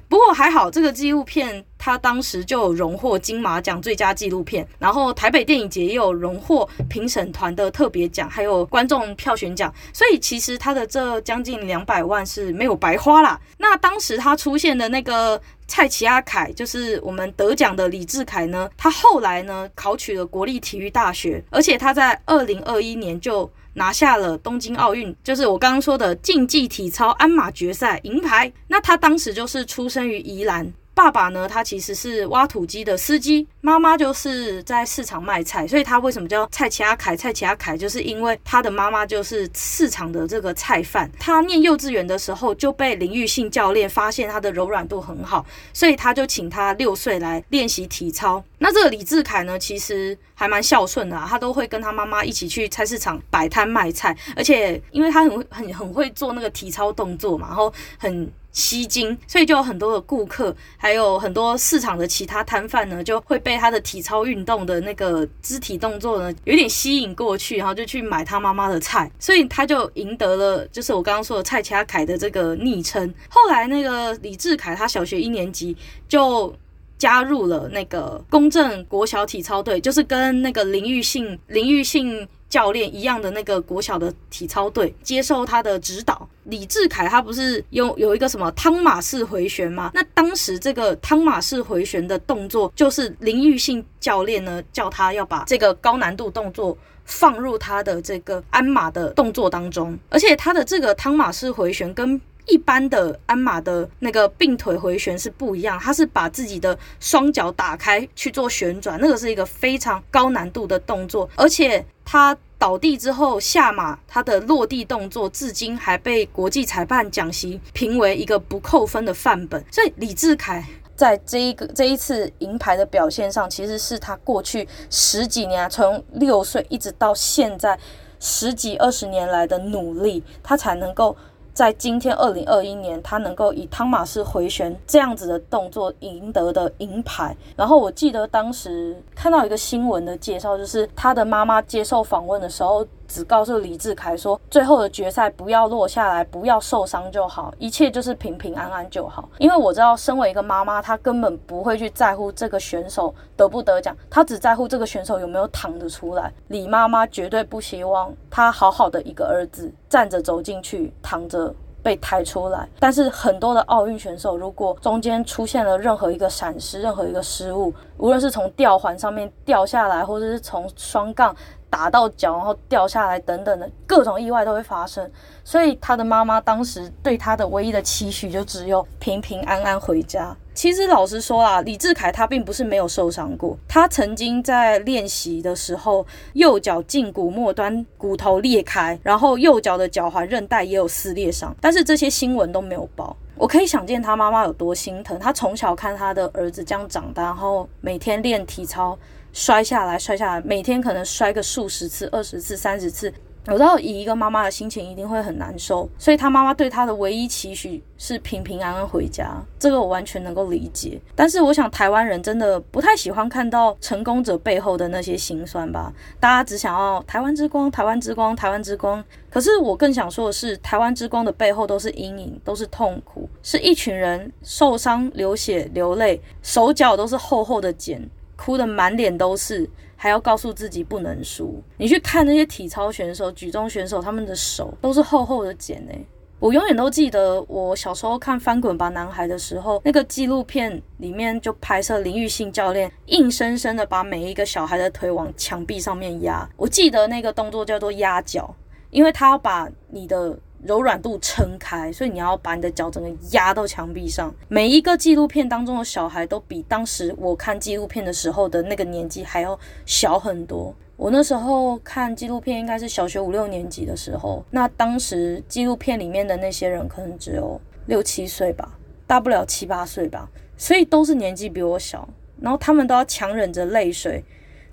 [0.08, 13.42] 不过还好，这个纪录片他当时就有荣获金马奖最佳纪录片，然后台北电影节也有荣获评审团的特别奖，还有观众票选奖，所以其实他的这将近两百万是没有白花啦。
[13.58, 15.42] 那当时他出现的那个。
[15.72, 28.52] 蔡奇阿凯就是我们得奖的李智凯呢，他后来呢考取了国立体育大学，而且他在二零二一年就拿下了东京奥运，就是我刚刚说的竞技体操鞍马决赛银牌。
[28.68, 30.70] 那他当时就是出生于宜兰。
[30.94, 37.16] 爸爸呢，他其实是挖土机的司机，妈妈就是在市场卖菜，所以他为什么叫蔡奇阿凯？
[37.16, 41.10] 蔡奇阿凯就是因为他的妈妈就是市场的这个菜贩。
[41.18, 48.44] 他念幼稚园的时候就被林育信教练发现他的柔软度很好，所以他就请他六岁来练习体操。
[48.60, 58.32] 那这个李志凯呢，其实还蛮孝顺的啊，他都会跟他妈妈一起去菜市场摆摊卖菜，而且因为他很很很会做那个体操动作嘛，然后很。
[58.52, 73.14] 吸睛，所以就有很多的顾客，还有很多市场的其他摊贩呢，就会被他的体操运动的那个肢体动作呢，有点吸引过去，然后就去买他妈妈的菜，所以他就赢得了，就是我刚刚说的蔡家凯的这个昵称。
[73.30, 75.76] 后来那个李智凯，他小学一年级
[76.10, 76.54] 就
[76.98, 82.28] 加入了那个公正国小体操队，就是跟那个林育信、林育信。
[82.52, 86.28] 教练一样的那个国小的体操队接受他的指导。
[86.44, 89.90] 李志凯他不是有有一个什么汤马式回旋吗？
[89.94, 102.20] 那当时这个汤马式回旋的动作，就是林育信教练呢叫他要把这个高难度动作放入他的这个鞍马的动作当中，而且他的这个汤马式回旋跟
[102.52, 111.84] 一般的鞍马的那个并腿回旋是不一样，他是把自己的双脚打开去做旋转，那个是一个非常高难度的动作，而且。
[112.04, 119.64] 他倒地之后下马，他的落地动作至今还被国际裁判讲席评为一个不扣分的范本。
[119.72, 127.80] 所以李志凯在这一个这一次银牌的表现上，其实是他过去十几年，从六岁一直到现在
[128.20, 131.16] 十几二十年来的努力，他才能够。
[131.54, 137.36] 在今天二零二一年，他能够以汤马斯回旋这样子的动作赢得的银牌。
[137.56, 149.28] 然后我记得当时看到一个新闻的介绍，就是他的妈妈接受访问的时候，只告诉李志凯说，最后的决赛不要落下来，不要受伤就好，一切就是平平安安就好。
[149.38, 156.32] 因为我知道，身为一个妈妈，她根本不会去在乎这个选手得不得奖，她只在乎这个选手有没有躺得出来。
[156.48, 161.54] 李妈妈绝对不希望她好好的一个儿子站着走进去，躺着。
[161.84, 171.36] 被抬出来，但是很多的奥运选手，如果中间出现了任何一个闪失、任何一个失误，无论是从吊环上面掉下来，或者是从双杠
[171.72, 175.10] 打到脚然后掉下来等等的各种意外都会发生。
[175.44, 180.36] 所以他的妈妈当时对他的唯一的期许就只有平平安安回家。
[180.54, 193.16] 其实老实说啊，李志凯他并不是没有受伤过，他曾经在练习的时候右脚胫骨末端骨头裂开，然后右脚的脚踝韧带也有撕裂伤，但是这些新闻都没有报。
[193.38, 198.96] 我可以想见他妈妈有多心疼，他从小看他的儿子这样长大，然后每天练体操
[199.34, 203.14] 摔下来摔下来，每天可能摔个数十次、二十次、三十次。
[203.48, 211.02] 我知道以一个妈妈的心情一定会很难受，所以他妈妈对他的唯一期许是平平安安回家，这个我完全能够理解。
[211.16, 215.92] 但是我想台湾人真的不太喜欢看到成功者背后的那些辛酸吧？
[216.20, 219.04] 大家只想要台湾之光，台湾之光，台湾之光。
[219.28, 228.08] 可是我更想说的是，台湾之光的背后都是阴影，都是痛苦，是一群人受伤、流血、流泪，手脚都是厚厚的茧，
[228.42, 229.70] 哭得满脸都是。
[230.04, 231.62] 还要告诉自己不能输。
[231.78, 236.04] 你去看那些体操选手、举重选手，他们的手都是厚厚的茧诶。
[236.40, 246.50] 我永远都记得我小时候看《翻滚吧，男孩》的时候，那个纪录片里面就拍摄林育信教练硬生生的把每一个小孩的腿往墙壁上面压。
[246.58, 248.56] 我记得那个动作叫做压脚，
[248.90, 250.36] 因为他要把你的。
[250.64, 254.34] 柔软度撑开，所以你要把你的脚整个压到墙壁上。
[254.48, 260.74] 每一个纪录片当中的小孩都比当时我看纪录片的时候的那个年纪还要小很多。
[260.98, 272.08] 我那时候看纪录片应该是小学五六年级的时候，那当时纪录片里面的那些人可能只有六七岁吧，大不了七八岁吧，所以都是年纪比我小，
[272.40, 274.24] 然后他们都要强忍着泪水，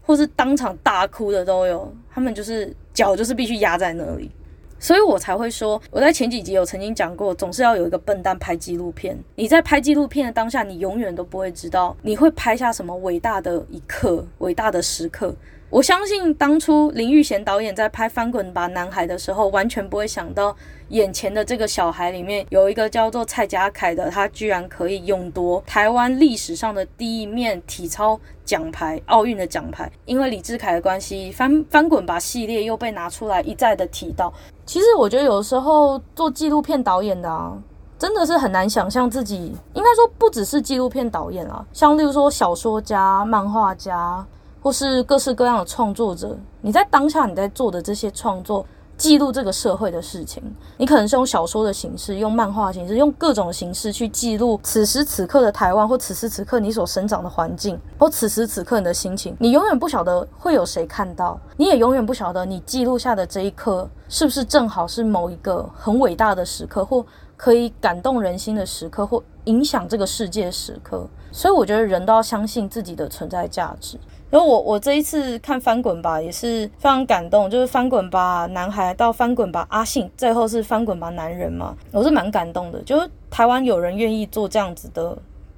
[0.03, 4.30] 或是当场大哭的都有，他们就是脚就是必须压在那里。
[4.79, 9.18] 所以我才会说，我在前几集有曾经讲过，总是要有一个笨蛋拍纪录片。
[9.35, 15.35] 你在拍纪录片的当下，你永远都不会知道你会拍下什么伟大的一刻、伟大的时刻。
[15.71, 20.57] 我相信当初林育贤导演在拍《翻滚吧，男孩》的时候，完全不会想到
[20.89, 29.93] 眼前的这个小孩里面有一个叫做蔡家凯的，他居然可以勇夺台湾历史上的第一面体操奖牌、奥运的奖牌。
[30.07, 34.33] 因为李志凯的关系，《翻翻滚吧》系列又被拿出来一再的提到。
[34.64, 37.53] 其实我觉得有时候做纪录片导演的啊，
[37.99, 44.25] 真的是很难想象自己，应该说不只是纪录片导演啊，像例如说小说家、漫画家。
[44.69, 48.66] 或是各式各样的创作者，你在当下你在做的这些创作，
[48.99, 50.43] 记录这个社会的事情，
[50.77, 59.35] 你可能是用小说的形式，用漫画形式，用各种形式去记录此时此刻的台湾，或此时此刻你所生长的环境，或此时此刻你的心情。
[59.41, 67.03] 你永远不晓得会有谁看到，你也永远不晓得你记录下的这一刻是不是正好是某一个很伟大的时刻，或
[67.39, 71.07] 可以感动人心的时刻，或影响这个世界时刻。
[71.33, 73.99] 所以我觉得人都要相信自己的存在价值。
[74.31, 82.83] 然后我我这一次看翻滚吧也是非常感动，就是翻滚吧男孩到翻滚吧阿信，最后是翻滚吧男人嘛，我是蛮感动的。
[82.83, 85.16] 就是台湾有人愿意做这样子的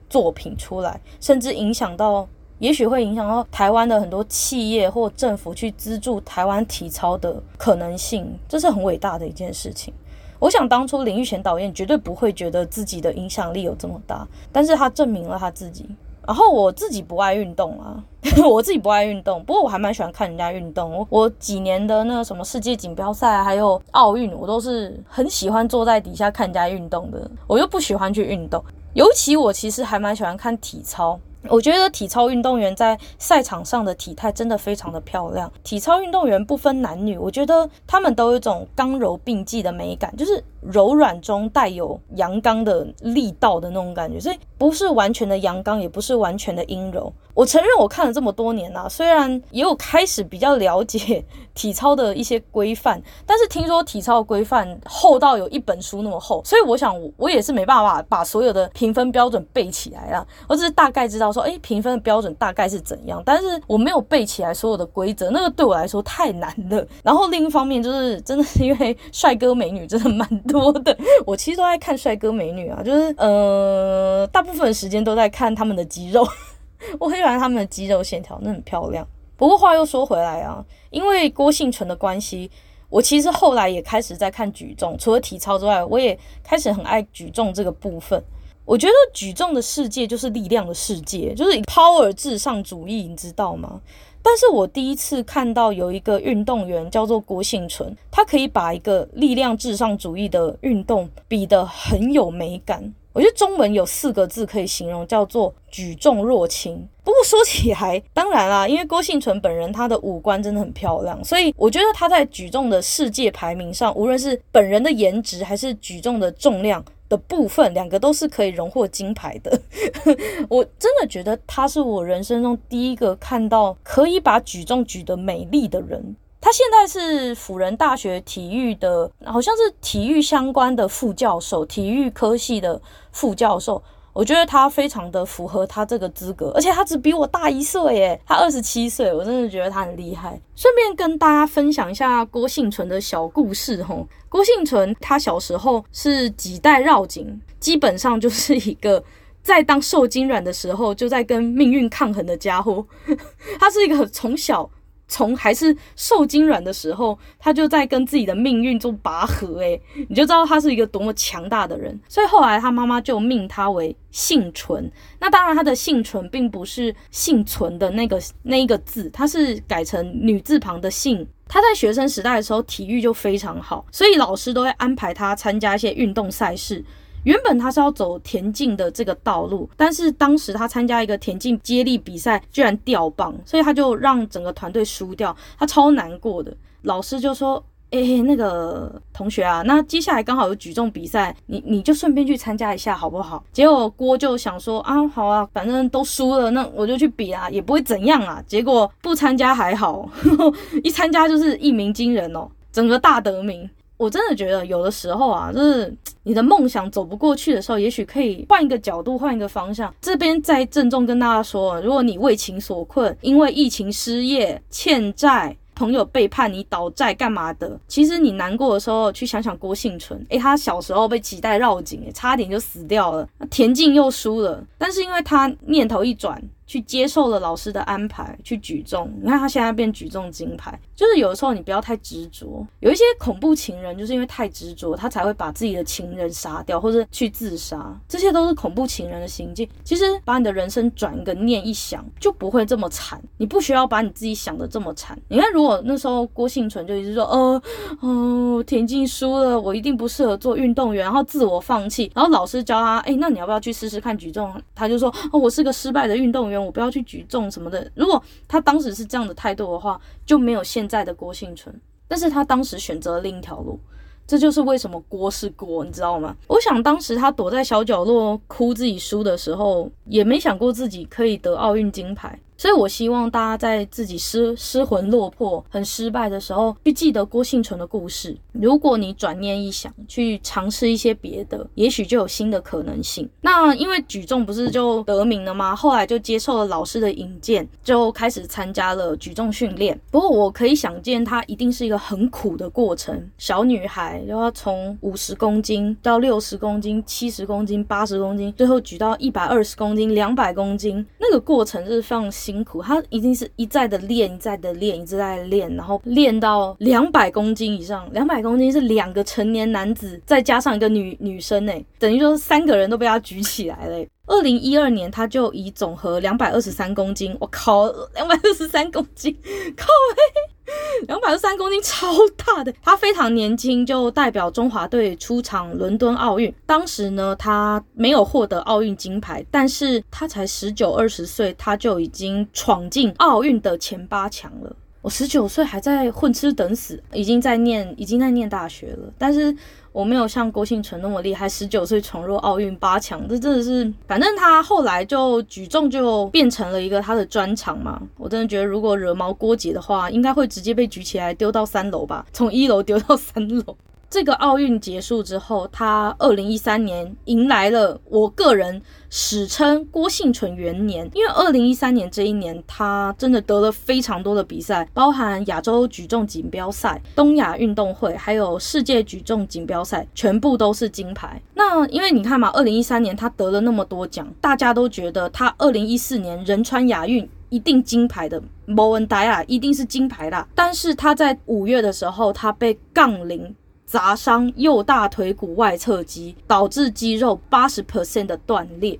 [0.08, 2.28] 作品出来，甚至影响到，
[2.60, 9.92] 也许会影响到台湾的很多企业或政府去资助台湾体操的可能性，这是很伟大的一件事情。
[10.38, 15.84] 我想当初林育贤导演绝对不会觉得自己的影响力有这么大，但是他证明了他自己。
[16.26, 18.02] 然后我自己不爱运动啊，
[18.48, 20.92] 我自己不爱运动，不过我还蛮喜欢看人家运动。
[20.92, 27.30] 我我几年的那个什么世界锦标赛还有奥运，我都是很喜欢坐在底下看人家运动的。
[27.46, 28.62] 我又不喜欢去运动，
[28.94, 31.18] 尤其我其实还蛮喜欢看体操。
[31.48, 35.50] 我觉得体操运动员在赛场上的体态真的非常的漂亮。
[35.64, 47.12] 体操运动员不分男女，我觉得他们都有一种刚柔并济的美感，就是柔软中带有阳刚的力道的那种感觉，所以不是完全的阳刚，也不是完全的阴柔。
[47.32, 60.26] 我承认我看了这么多年啊，虽然也有开始比较了解体操的一些规范，但是听说体操规范厚到有一本书那么厚，所以我想我也是没办法把所有的评分标准背起来啊。
[60.48, 66.84] 我只是大概知道说，哎，评分的标准大概是怎样，但是我没有背起来所有的规则，那个对我来说太难了。
[67.02, 70.96] 然后另一方面就是真的是因为帅哥美女真的蛮 多的，
[71.26, 76.26] 我其实都在看帅哥美女啊，就是呃大部分时间都在看他们的肌肉。
[76.98, 79.06] 我很喜欢他们的肌肉线条，那很漂亮。
[79.36, 82.50] 不过话又说回来啊，因为郭婞淳的关系，
[82.88, 88.22] 我其实后来也开始在看举重，除了体操之外，我也开始很爱举重这个部分。
[88.66, 93.80] 我觉得举重的世界就是力量的世界，就是 power 至上主义，你知道吗？
[94.22, 102.92] 但是我第一次看到有一个运动员叫做郭婞淳，他可以把一个力量至上主义的运动比得很有美感。
[103.12, 106.86] 我觉得中文有四个字可以形容，叫做举重若轻。
[107.02, 116.84] 不过说起来，当然啦，因为郭婞淳本人他的五官真的很漂亮，所以我觉得他在举重的世界排名上，无论是本人的颜值还是举重的重量。
[117.10, 119.60] 的部分，两个都是可以荣获金牌的。
[120.48, 126.16] 我真的觉得他是我人生中第一个看到可以把举重举得美丽的人。
[126.40, 132.80] 他现在是辅仁大学体育的，好像是体育相关的副教授，体育科系的
[133.12, 133.82] 副教授。
[134.12, 140.40] 我觉得他非常的符合他这个资格，而且他只比我大一岁耶，他二十七岁，我真的觉得他很厉害。
[140.56, 149.02] 顺便跟大家分享一下郭幸存的小故事吼，郭幸存他小时候是几代绕颈，基本上就是一个
[149.42, 152.84] 在当受精卵的时候就在跟命运抗衡的家伙，
[153.58, 154.68] 他是一个从小。
[155.10, 162.00] 从还是受精卵的时候，他就在跟自己的命运做拔河，诶，你就知道他是一个多么强大的人。
[162.08, 164.90] 所以后来他妈妈就命他为幸存。
[165.18, 171.26] 那当然，他的幸存并不是幸存的那个那一个字，他是改成女字旁的幸。
[171.48, 176.84] 他在学生时代的时候，体育就非常好，所以老师都会安排他参加一些运动赛事。
[177.24, 186.56] 原本他是要走田径的这个道路，但是当时他参加一个田径接力比赛，居然掉棒，所以他就让整个团队输掉，他超难过的。
[186.82, 187.62] 老师就说
[187.92, 203.68] ：“哎、欸，那个同学啊，那接下来刚好有举重比赛，你 你就顺便去参加一下好不好？”结果郭就想说：“啊，好啊，反正都输了，那我就去比啊，也不会怎样啊。”结果不参加还好，呵呵，一参加就是一鸣惊人哦，整个大得名。
[204.00, 209.94] 我真的觉得有的时候啊，就是你的梦想走不过去的时候，也许可以换一个角度，换一个方向。
[210.00, 215.54] 这边再郑重跟大家说，如果你为情所困，因为疫情失业、欠债。
[215.72, 217.80] 朋友背叛你倒债干嘛的？
[217.88, 223.26] 其实你难过的时候，去想想郭婞淳，诶，他小时候被脐带绕颈，差点就死掉了。
[223.50, 226.38] 田径又输了，但是因为他念头一转，
[226.70, 229.12] 去接受了老师的安排，去举重。
[229.20, 230.78] 你看他现在变举重金牌。
[230.94, 237.92] 就是有的时候你不要太执着，有一些恐怖情人就是因为太执着，他才会把自己的情人杀掉，或者去自杀。
[238.06, 239.68] 这些都是恐怖情人的行径。
[239.82, 243.20] 其实把你的人生转一个念一想，就不会这么惨。
[243.38, 245.18] 你不需要把你自己想的这么惨。
[245.26, 247.62] 你看，如果那时候郭幸存就一直说，呃，
[248.00, 252.12] 哦，田径输了，我一定不适合做运动员，然后自我放弃。
[252.14, 254.54] 然后老师教他，哎，那你要不要去试试看举重？
[254.72, 257.90] 他就说，哦，我是个失败的运动员，我不要去举重什么的。
[257.94, 261.74] 如果他当时是这样的态度的话，就没有现在的郭幸存。
[262.06, 263.78] 但是他当时选择了另一条路，
[264.26, 266.36] 这就是为什么郭是郭，你知道吗？
[266.48, 272.38] 我想当时他躲在小角落哭自己输的时候，也没想过自己可以得奥运金牌。
[272.60, 278.36] 所以，我希望大家在自己失失魂落魄、很失败的时候，去记得郭幸存的故事。
[278.52, 283.26] 如果你转念一想，去尝试一些别的，也许就有新的可能性。
[283.40, 285.74] 那因为举重不是就得名了吗？
[285.74, 289.98] 后来就接受了老师的引荐，就开始参加了举重训练。
[290.10, 293.26] 不过，我可以想见，它一定是一个很苦的过程。
[293.38, 302.49] 小女孩又要从五十公斤到六十公斤、七十公斤、八十公斤，最后举到一百二十公斤、两百公斤，那个过程是放心。
[302.50, 308.08] 辛苦，他一定是一再的练，一再的练，一直在练，然后练到两百公斤以上。
[308.12, 314.04] 两百公斤是两个成年男子，再加上一个女女生，哎，等于说三个人都被他举起来了。
[314.26, 319.32] 二零一二年，他就以总和两百二十三公斤，我靠，两百二十三公斤，
[319.76, 319.86] 靠
[320.16, 320.52] 嘿，
[321.08, 322.06] 两百二三公斤超
[322.36, 322.72] 大的。
[322.82, 326.54] 他非常年轻就代表中华队出场伦敦奥运。
[326.66, 334.76] 当时呢，他没有获得奥运金牌，但是他才十九二十岁，他就已经闯进奥运的前八强了。
[335.02, 339.56] 我十九岁还在混吃等死，已经在念，已经在念大学了，但是。
[339.92, 348.00] 我没有像郭庆存那么厉害，十九岁闯入奥运八强，这真的是，反正他后来就举重就变成了一个他的专长嘛。
[348.16, 353.76] 我真的觉得，如果惹毛郭姐的话，应该会直接被举起来丢到三楼吧，从一楼丢到三楼。
[354.10, 371.40] 这个奥运结束之后，他二零一三年迎来了我个人史称郭婞淳元年，因为二零一三年这一年，他真的得了非常多的比赛，包含亚洲举重锦标赛、东亚运动会，还有世界举重锦标赛，全部都是金牌。
[371.54, 380.48] 那因为你看嘛，二零一三年他得了那么多奖，大家都觉得他二零一四年仁川亚运一定金牌的，没问题啦，一定是金牌啦。
[380.52, 383.54] 但是他在五月的时候，他被杠铃
[383.90, 388.96] 砸伤右大腿骨外侧肌，导致肌肉八十 percent 的断裂。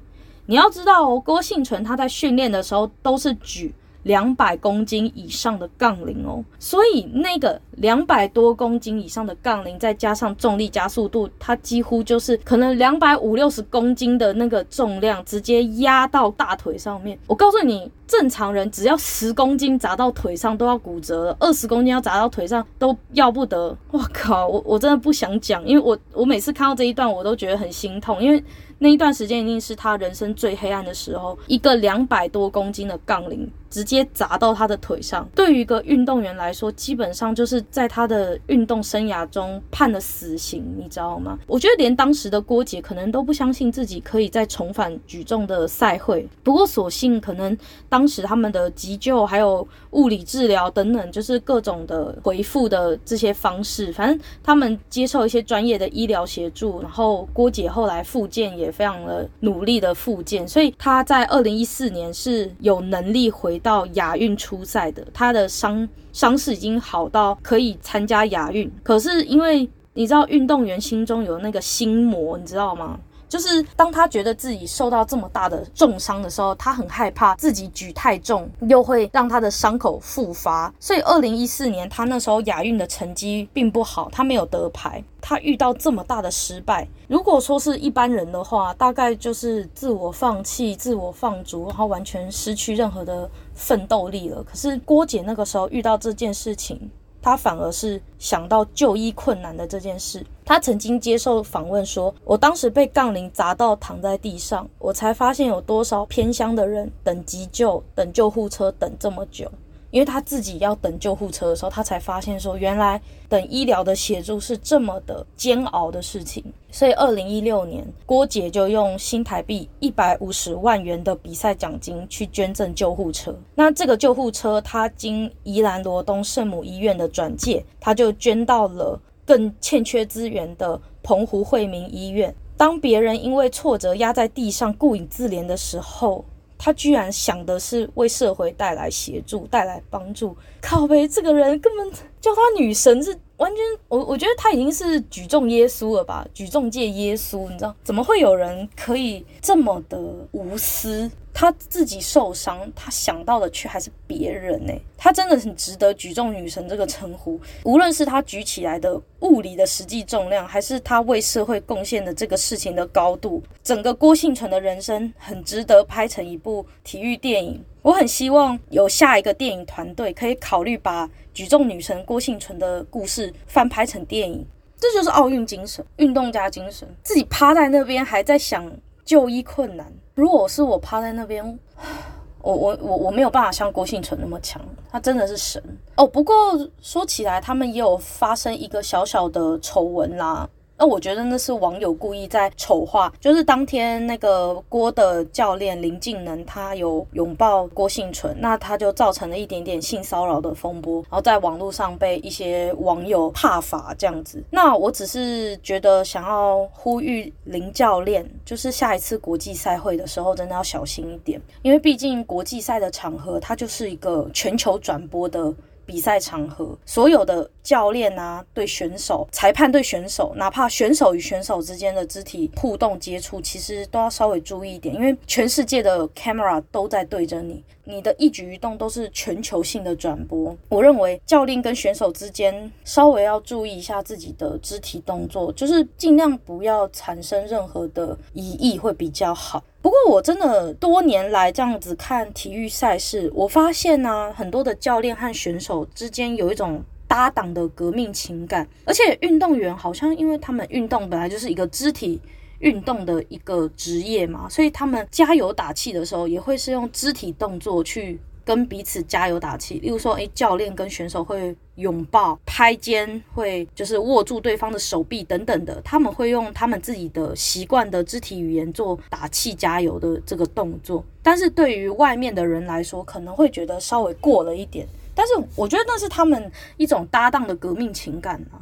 [0.47, 3.73] 你要知道哦，郭幸存他在训练的时候都是举。
[4.05, 17.19] 两百公斤以上的杠铃哦，所以那个两百多公斤以上的杠铃，再加上重力加速度，它几乎就是可能两百五六十公斤的那个重量直接压到大腿上面。
[17.27, 23.77] 我告诉你，正常人只要十公斤砸到腿上都要骨折了，二十公斤要砸到腿上都要不得。
[23.91, 28.43] 我靠，我我真的不想讲，因为我我每次看到这一段我都觉得很心痛，因为。
[28.83, 35.29] 那一段时间一定是他人生最黑暗的时候，一个两百多公斤的杠铃直接砸到他的腿上。
[35.35, 41.39] 对于一个运动员来说，基本上就是在他的运动生涯中判了死刑，你知道吗？
[41.47, 46.27] 我觉得连当时的郭姐可能都不相信自己可以再重返举重的赛会。
[46.43, 47.55] 不过，所幸可能
[47.91, 58.71] 当时他们的急救还有物理治疗等等，就是各种的回复的这些方式，反正他们接受一些专业的医疗协助，然后郭姐后来复健也。
[58.81, 65.07] 非常的努力的复健，所以他在二零一四年是有能力回到亚运出赛的。
[65.13, 72.99] 他的伤伤势已经好到可以参加亚运，可是因为你知道，运动员心中有那个心魔，你知道吗？
[73.31, 80.71] 就是当他觉得自己受到这么大的重伤的时候，他很害怕自己举太重又会让他的伤口复发。
[80.81, 85.03] 所以，二零一四年他那时候亚运的成绩并不好，他没有得牌。
[85.23, 94.43] 他遇到这么大的失败，如果说是一般人的话，大概就是自我放弃、自我放逐，然后完全失去任何的奋斗力了。
[94.43, 96.91] 可是郭姐那个时候遇到这件事情。
[97.23, 100.25] 他反而是想到就医困难的这件事。
[100.45, 109.51] 他曾经接受访问说：“我当时被杠铃砸到躺在地上，我才发现有多少偏乡的人等急救、等救护车等这么久。”
[109.91, 116.45] 因为他自己要等救护车的时候，他才发现说，原来等医疗的协助是这么的煎熬的事情。
[116.71, 123.37] 所以，二零一六年，郭姐就用新台币一百五十万元的比赛奖金去捐赠救护车。
[123.55, 132.33] 那这个救护车，它经宜兰罗东圣母医院的转介，它就捐到了更欠缺资源的澎湖惠民医院。
[132.57, 136.25] 当别人因为挫折压在地上顾影自怜的时候，
[136.63, 140.37] 他居然想的是为社会带来协助、带来帮助。
[140.61, 141.91] 靠北，这个人根本
[142.21, 146.27] 叫他女神是完全，我我觉得他已经是举重耶稣了吧？
[146.35, 149.99] 举重界耶稣，你知道怎么会有人可以这么的
[150.33, 151.11] 无私？
[151.33, 154.73] 他自己受伤，他想到的却还是别人呢。
[154.99, 157.41] 他真的很值得举重女神这个称呼。
[157.63, 167.65] 无论是他举起来的物理的实际重量，还是他为社会贡献的这个事情的高度，整个郭幸存的人生很值得拍成一部体育电影。
[167.83, 174.47] 我很希望有下一个电影团队可以考虑把举重女神郭幸存的故事翻拍成电影。
[174.79, 176.89] 这就是奥运精神，运动家精神。
[177.03, 178.71] 自己趴在那边还在想
[179.05, 179.93] 就医困难。
[180.15, 181.59] 如果是我趴在那边，
[182.43, 184.61] 我我我我没有办法像郭幸存那么强，
[184.91, 185.63] 他真的是神
[185.97, 186.07] 哦。
[186.07, 186.35] 不过
[186.81, 190.49] 说起来，他们也有发生一个小小的丑闻啦。
[190.81, 204.43] 那我觉得那是网友故意在丑化，就是当天那个郭的教练林静能，他有拥抱郭幸存，那他就造成了一点点性骚扰的风波，然后在网络上被一些网友挞伐这样子。
[204.49, 215.53] 那我只是觉得想要呼吁林教练，就是下一次国际赛会的时候，真的要小心一点，因为毕竟国际赛的场合，它就是一个全球转播的。
[215.91, 230.57] 比赛场合，所有的教练啊，对选手、裁判对选手，哪怕选手与选手之间的肢体互动接触，其实都要稍微注意一点，因为全世界的 camera 都在对着你，你的一举一动都是全球性的转播。
[230.69, 239.63] 我认为教练跟选手之间稍微要注意一下自己的肢体动作，就是尽量不要产生任何的疑义，会比较好。
[239.83, 252.21] 不过我真的多年来这样子看体育赛事，我发现呢、很多的教练和选手之间有一种搭档的革命情感，而且运动员好像因为他们运动本来就是一个肢体
[252.61, 258.19] 运动的一个职业嘛，所以他们加油打气的时候也会是用肢体动作去。
[258.43, 271.05] 跟彼此加油打气，例如说，诶，教练跟选手会拥抱、拍肩，会就是握住对方的手臂等等的，他们会用他们自己的习惯的肢体语言做打气加油的这个动作。
[271.23, 274.85] 但是对于外面的人来说，可能会觉得稍微过了一点。
[275.15, 278.59] 但是我觉得那是他们一种搭档的革命情感啊。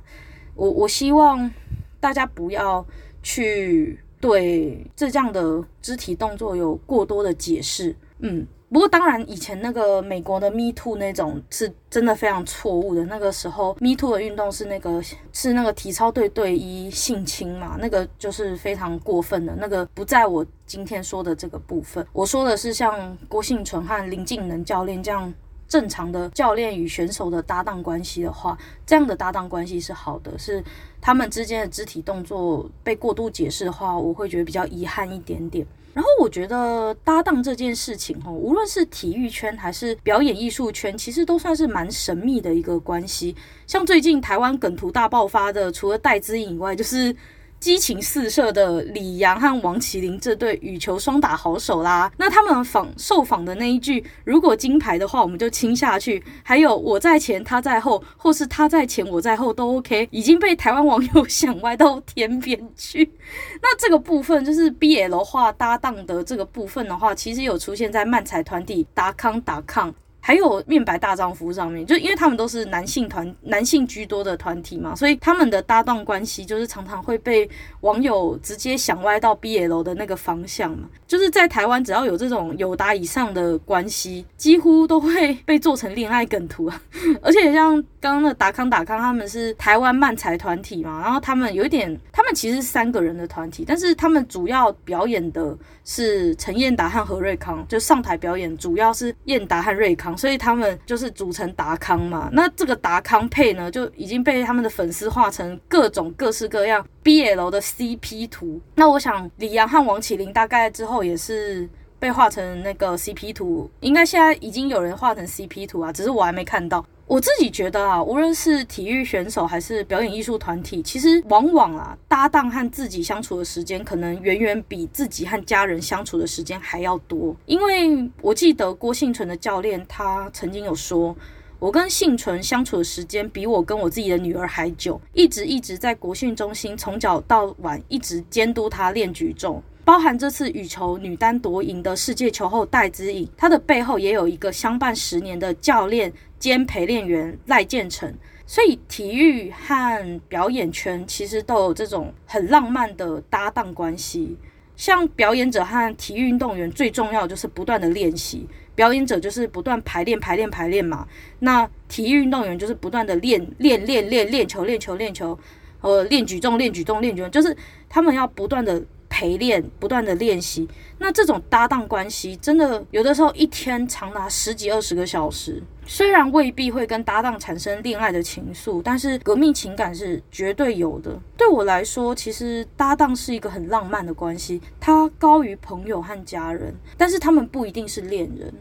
[0.55, 1.51] 我我希望
[1.99, 2.85] 大家不要
[3.29, 7.95] 去对这样的肢体动作有过多的解释。
[8.21, 8.47] 嗯。
[8.71, 13.03] 不过当然，以前那个美国的 Me Too 那种是真的非常错误的。
[13.07, 15.03] 那个时候 Me Too 的运动是那个
[15.33, 19.57] 是那个体操队队医性侵嘛，那个就是非常过分的。
[19.57, 25.33] 那个不在我今天说的这个部分，我说的是像郭婞淳和林敬能教练这样
[25.67, 30.39] 正常的教练与选手的搭档关系的话，这样的搭档关系是好的。
[30.39, 30.63] 是
[31.01, 35.67] 他们之间的肢体动作被过度解释的话，我会觉得比较遗憾一点点。
[35.95, 43.35] 然后我觉得搭档这件事情，哈，无论是体育圈还是表演艺术圈，其实都算是蛮神秘的一个关系。
[43.67, 47.15] 像最近台湾梗图大爆发的，除了戴资颖以外，就是。
[47.61, 63.11] 激情四射的李洋和王麒麟这对羽球双打好手啦，那他们访受访的那一句“如果金牌的话，我们就亲下去”，还有“我在前，他在后”，或是“他在前，我在后”都 OK，已经被台湾网友想歪到天边去。
[63.61, 69.93] 那这个部分就是 BL 化搭档的这个部分的话，其实有出现在漫才团体达康达康。
[70.29, 77.49] 还有面白大丈夫上面，就因为他们都是男性团、男性居多的团体嘛，所以他们的搭档关系就是常常会被
[77.81, 80.87] 网友直接想歪到 BL 的那个方向嘛。
[81.09, 86.81] 就是在台湾，只要有这种友达以上的关系，几乎都会被做成恋爱梗图啊。
[87.23, 100.17] 而且像刚刚的达康达康，他们是台湾漫才团体嘛，然后他们有一点，他们其实是三个人的团体，但是他们主要表演的是陈彦达和何瑞康，就上台表演主要是彦达和瑞康。
[100.17, 108.61] 所以他们就是组成达康嘛，那这个达康配呢，就已经被他们的粉丝画成各种各式各样 BL 的 CP 图。
[108.75, 111.69] 那我想李阳和王齐麟大概之后也是
[111.99, 116.85] 被画成那个 CP 图，应该现在已经有人画成 CP 图啊，只是我还没看到。
[117.07, 127.35] 我自己觉得啊，无论是体育选手还是表演艺术团体，其实往往啊，搭档和自己相处的时间，可能远远比自己和家人相处的时间还要多。
[127.47, 131.17] 因为我记得郭幸存的教练，他曾经有说，
[131.59, 139.63] 我跟幸存相处的时间比我跟我自己的女儿还久，一直一直在国训中心从早到晚一直监督他练举重。
[139.89, 148.13] 包含这次羽球女单夺银的世界球后戴资颖，她的背后也有一个相伴十年的教练兼陪练员赖建成，
[148.45, 154.37] 所以体育和表演圈其实都有这种很浪漫的搭档关系。
[154.77, 161.09] 像表演者和体育运动员最重要就是不断的练习，表演者就是不断排练排练排练嘛，
[161.39, 165.39] 那体育运动员就是不断的练练练练练球练球练球，
[165.81, 167.57] 呃，练举重练举重练举重，就是
[167.89, 168.83] 他们要不断的。
[169.09, 175.63] 陪练，不断的练习，那这种搭档关系真的有的时候一天长达十几二十个小时。
[175.87, 181.19] 虽然未必会跟搭档产生恋爱的情愫，但是革命情感是绝对有的。
[181.35, 188.53] 对我来说，其实搭档是一个很浪漫的关系，它高于朋友和家人，但是他们不一定是恋人，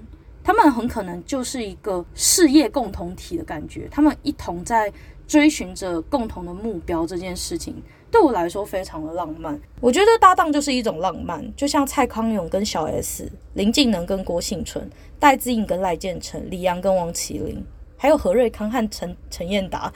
[0.41, 4.89] 他们很可能就是一个事业共同体的感觉，他们一同在
[5.27, 7.83] 追寻着共同的目标这件事情。
[8.09, 14.89] 对我来说非常的浪漫，我觉得搭档就是一种浪漫，就像蔡康永跟小 S、林静能跟郭婞淳、
[15.19, 17.63] 戴资颖跟赖建成、李阳跟王麒麟，
[17.97, 19.91] 还有何瑞康和陈陈彦达，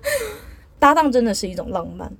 [0.78, 2.12] 搭档真的是一种浪漫，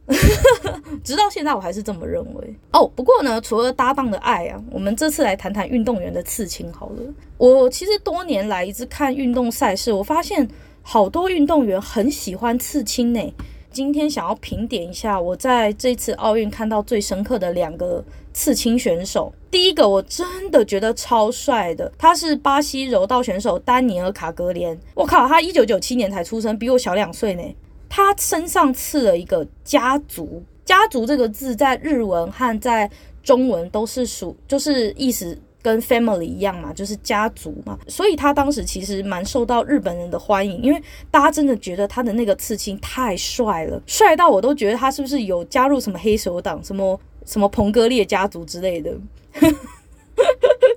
[1.05, 2.55] 直到现在我还是这么认为。
[2.73, 7.03] 哦，不过呢，除了搭档的爱啊，我们这次来谈谈运动员的刺青好了。
[7.37, 10.49] 我其实多年来一直看运动赛事，我发现
[10.83, 13.35] 好多运动员很喜欢刺青呢。
[13.73, 19.33] 今天想要评点一下我在这次奥运看到最深刻的两个刺青选手。
[19.51, 24.79] 第一个我真的觉得超帅的，他是巴西柔道选手丹尼尔·卡格连。
[24.95, 27.43] 我靠，他一九九七年才出生，比我小两岁呢。
[27.89, 32.89] 他身上刺了一个家族，家族这个字在日文和在
[33.23, 35.37] 中文都是属，就是意思。
[35.63, 48.93] 跟 family 一样嘛，就是家族嘛，所以他当时其实蛮受到日本人的欢迎，因为大家真的觉得他的那个刺青太帅了，帅到我都觉得他是不是有加入什么黑手党，什么什么彭格列家族之类的。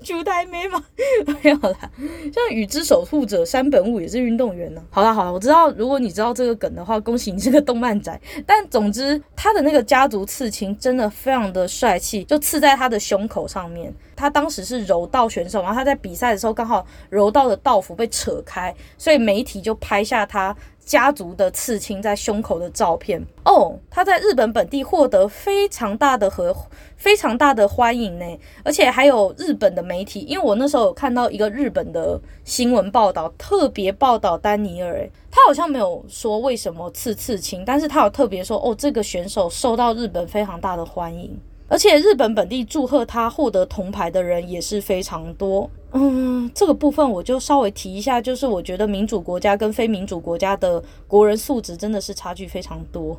[0.03, 0.83] 猪胎妹吗？
[1.25, 1.89] 没有啦，
[2.33, 8.19] 像宇之守护者山本舞也是运动员呢、好了好了，我知道，如果你知道这个梗的话，恭喜你是个动漫宅。
[8.45, 13.93] 但总之，他的那个家族刺青真的非常的帅气，就刺在他的胸口上面。
[14.15, 20.55] 他当时是柔道选手，然后他在比赛的时候刚好柔道的道服被扯开，所以媒体就拍下他。
[20.85, 26.55] 家族的刺青在胸口的照片哦他在日本本地获得非常大的和
[26.97, 28.25] 非常大的欢迎呢，
[28.63, 41.37] 而且还有日本的媒体，因为我那时候有看到一个日本的新闻报道，特别报道丹尼尔，诶，他好像没有说为什么刺刺青，但是他有特别说哦，这个选手受到日本非常大的欢迎。
[41.67, 45.69] 而且日本本地祝贺他获得铜牌的人也是非常多。
[45.95, 53.15] 嗯，这个部分我就稍微提一下，就是我觉得民主国家跟非民主国家的国人素质真的是差距非常多。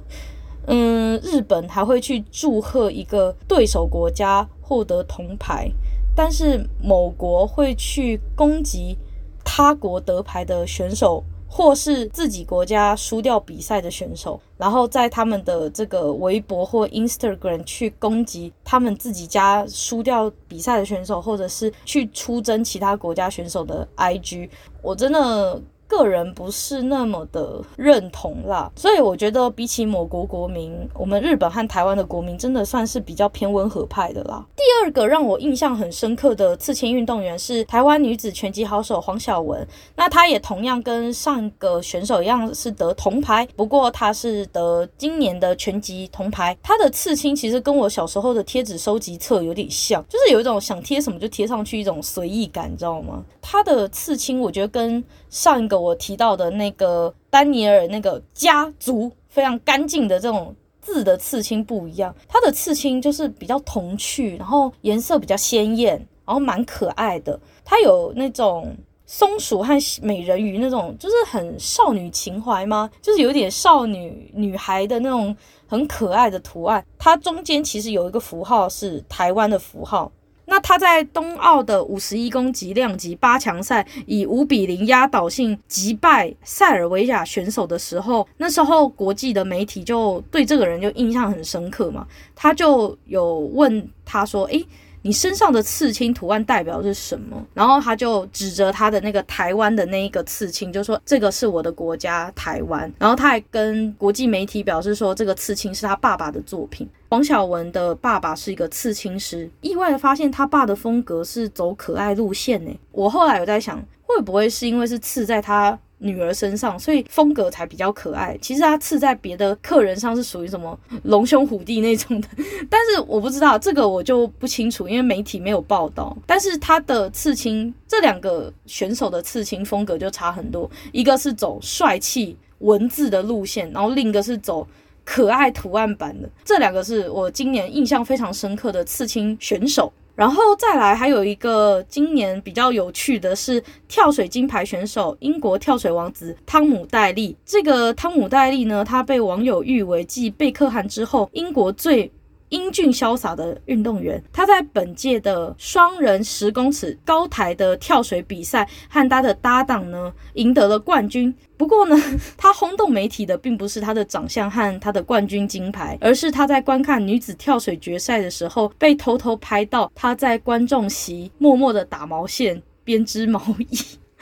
[0.67, 5.71] 嗯，日本还会去祝贺一个对手国家获得铜牌，
[6.17, 8.99] 但是某国会去攻击
[9.45, 11.23] 他国得牌的选手。
[11.57, 24.51] 或是自己国家输掉比赛的选手，然后在他们的这个微博或 Instagram 去攻击他们自己家输掉比赛的选手，或者是去出征其他国家选手的 IG，
[24.83, 25.63] 我真的。
[25.87, 34.45] 个人不是那么的认同啦，所以我觉得比起某国国民，我们日本和台湾的国民真的算是比较偏温和派的啦。
[34.57, 39.65] 第二个让我印象很深刻的刺青运动员是台湾女子拳击好手黄晓雯，
[39.95, 46.57] 那她也同样跟上个选手一样是得铜牌，不过她是得今年的拳击铜牌。
[46.63, 53.23] 她的刺青其实跟我小时候的贴纸收集册有点像，就是有一种想贴什么就贴上去一种随意感，你知道吗？
[53.43, 55.74] 她的刺青我觉得跟上一个。
[55.81, 65.95] 我提到的那个丹尼尔那个家族非常干净的这种字的刺青不一样，它的刺青就是比较童趣，然后颜色比较鲜艳，
[66.25, 67.39] 然后蛮可爱的。
[67.65, 72.91] 它有那种松鼠和美人鱼那种，就是很少女情怀吗？
[73.01, 75.35] 就是有点少女女孩的那种
[75.67, 76.85] 很可爱的图案。
[76.99, 80.11] 它中间其实有一个符号是台湾的符号。
[80.47, 94.65] 那他在冬奥的五十一公斤量级八强赛以五比零压倒性击败塞尔维亚选手的时候，那时候国际的媒体就对这个人就印象很深刻嘛，他就有问他说：“诶。”
[95.07, 97.37] 你身上的刺青图案代表是什么？
[97.53, 102.91] 然后他就指着他的那个台湾的那一个刺青，就说这个是我的国家台湾。
[102.99, 106.89] 然后他还跟国际媒体表示说，这个刺青是他爸爸的作品。
[107.11, 112.71] 黄晓雯的爸爸是一个刺青师，意外的发现他爸的风格是走可爱路线呢。
[112.91, 115.79] 我后来有在想，会不会是因为是刺在他。
[116.05, 118.39] 女儿身上，所以风格才比较可爱。
[118.41, 122.29] 其实她刺在别的客人上是属于什么龙兄虎弟那种的，
[122.69, 126.17] 但是我不知道这个我就不清楚，因为媒体没有报道。
[126.27, 134.67] 但是他的刺青，这两个选手的刺青风格就差很多，一个是走帅气文字的路线，然后另一个是走
[135.05, 136.29] 可爱图案版的。
[136.45, 139.93] 这两个是我今年印象非常深刻的刺青选手。
[140.15, 147.37] 然后再来，还有一个今年比较有趣的是跳水金牌选手，英国跳水王子汤姆戴利。
[147.45, 152.11] 这个汤姆戴利呢，他被网友誉为继贝克汉之后，英国最
[152.55, 161.35] 英俊潇洒的运动员，他在本届的双人十公尺高台的跳水比赛和他的搭档呢赢得了冠军。
[161.57, 161.97] 不过呢，
[162.37, 173.77] 他轰动媒体的并不是他的长相和他的冠军金牌，而是他在观看女子跳水决赛的时候被偷偷拍到他在观众席默默的打毛线、编织毛衣。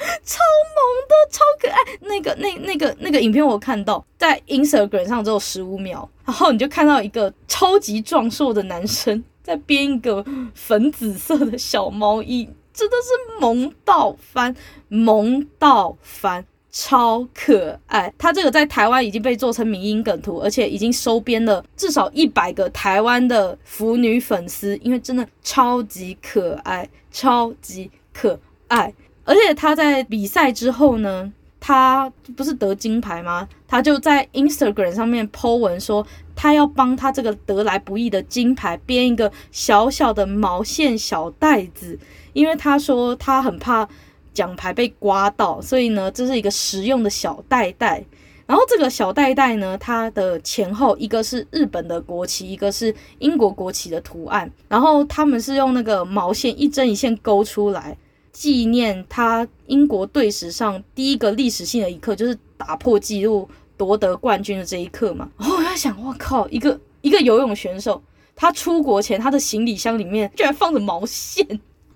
[0.25, 0.41] 超
[0.75, 1.77] 萌的，超可爱。
[2.01, 10.25] 那个、那、那个、那个影片我看到在 Instagram 上只有十五秒，然后你就看到一个超级壮硕的男生在编一个
[10.55, 14.55] 粉紫色的小毛衣，真的是萌到翻，
[14.89, 18.13] 萌到翻，超可爱。
[18.17, 28.39] 他这个在台湾已经被做成迷因梗图，而且已经收编了至少一百个台湾的腐女粉丝，因为真的超级可爱，超级可
[28.69, 28.93] 爱。
[29.25, 33.49] 而且他在比赛之后呢，他不是得金牌吗？
[33.69, 41.99] 他就在 Instagram 上面 po 文说，他要帮他这个得来不易的金牌编一个小小的毛线小袋子，
[42.33, 43.89] 因为他说他很怕
[44.35, 48.05] 奖牌被刮到，所以呢，这是一个实用的小袋袋。
[48.45, 57.97] 然后这个小袋袋呢，它的前后一个是日本的国旗，一个是英国国旗的图案，然后他们是用那个毛线一针一线勾出来。
[58.33, 65.29] 纪念他英国队史上第一个历史性的一刻，就是打破纪录夺得冠军的这一刻嘛。
[65.39, 68.03] 然后我在想，我靠，一个一个游泳选手，
[68.35, 71.47] 他出国前他的行李箱里面居然放着毛线，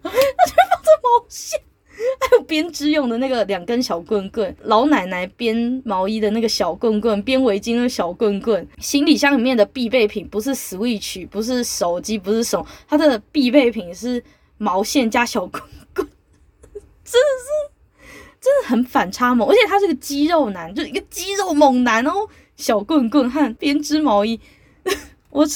[0.02, 1.58] 他居然放着毛线，
[2.20, 8.66] 还有编织用的那个两根小棍棍，老奶奶编毛衣的那个小棍棍，编围巾的小棍棍。
[8.78, 14.22] 行李箱里面的必备品不是 Switch，不是手机，不是手，他的必备品是
[14.58, 15.62] 毛线加小棍。
[17.06, 18.04] 真的是，
[18.40, 22.28] 真的很反差萌，而且他是个肌肉男，就是一个肌肉猛男哦。
[22.56, 24.40] 小棍棍和编织毛衣，
[25.28, 25.46] 我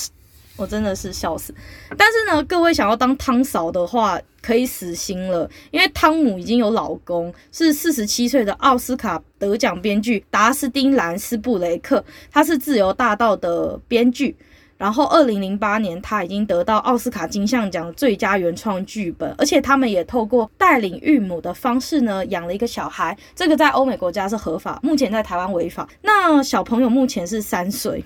[0.56, 1.54] 我真的是笑死。
[1.96, 14.36] 但是呢，各位想要当汤嫂的话，可以死心了，因为汤姆已经有老公，是四十七岁的奥斯卡得奖编剧达斯汀·兰斯布雷克，他是自由大道的编剧。
[14.80, 25.86] 然后二零零八年他已经得到奥斯卡金像奖最佳原创剧本，而且他们也透过带领孕母的方式呢养了一个小孩，这个在欧美国家是合法，目前在台湾违法。
[26.00, 28.02] 那小朋友目前是三岁。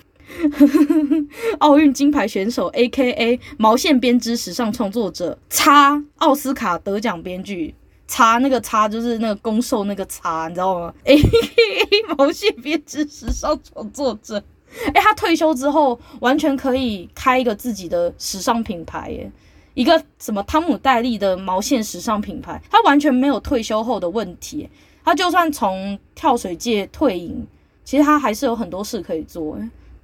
[1.59, 3.39] 奥运金牌选手，A.K.A.
[3.57, 7.73] 毛线编织时尚创作者，叉奥斯卡得奖编剧，
[8.07, 12.15] 叉那个叉就是那个攻受那个叉，你知道吗？A.K.A.
[12.17, 14.43] 毛线编织时尚创作者，
[14.87, 19.31] 哎、欸，他退休之后完全可以开一个自己的时尚品牌耶，
[19.73, 24.69] 一个什么汤姆戴利的毛线时尚品牌，他完全没有退休后的问题，
[25.03, 27.45] 他就算从跳水界退隐，
[27.83, 29.57] 其实他还是有很多事可以做。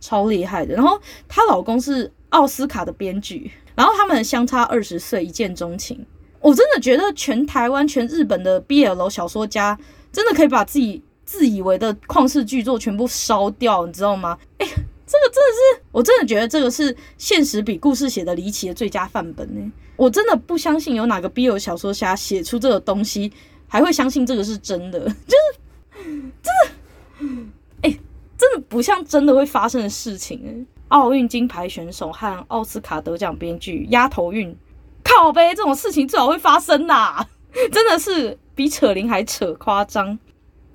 [0.03, 6.03] 超厉害的，然后她老公是奥斯卡的编剧，然后他们相差二十岁，一见钟情。
[6.39, 9.77] 我真的觉得全台湾、全日本的 BL 小说家，
[10.11, 14.37] 真的可以把自己自以为的旷世巨作全部烧掉，你知道吗？
[14.57, 19.71] 哎，这个真的是，我真的觉得这个是现实比故事写的离奇的最佳范本呢。
[19.95, 23.31] 我真的不相信有哪个 BL 小说家写出这个东西，
[23.65, 25.59] 还会相信这个是真的， 就是
[26.03, 26.71] 真的。
[28.37, 34.57] 真的不像真的会发生的事情诶，奥运金牌选手和奥斯卡得奖编剧押头运，
[35.03, 37.23] 靠呗，这种事情最好会发生呐！
[37.71, 40.17] 真的是比扯铃还扯夸张。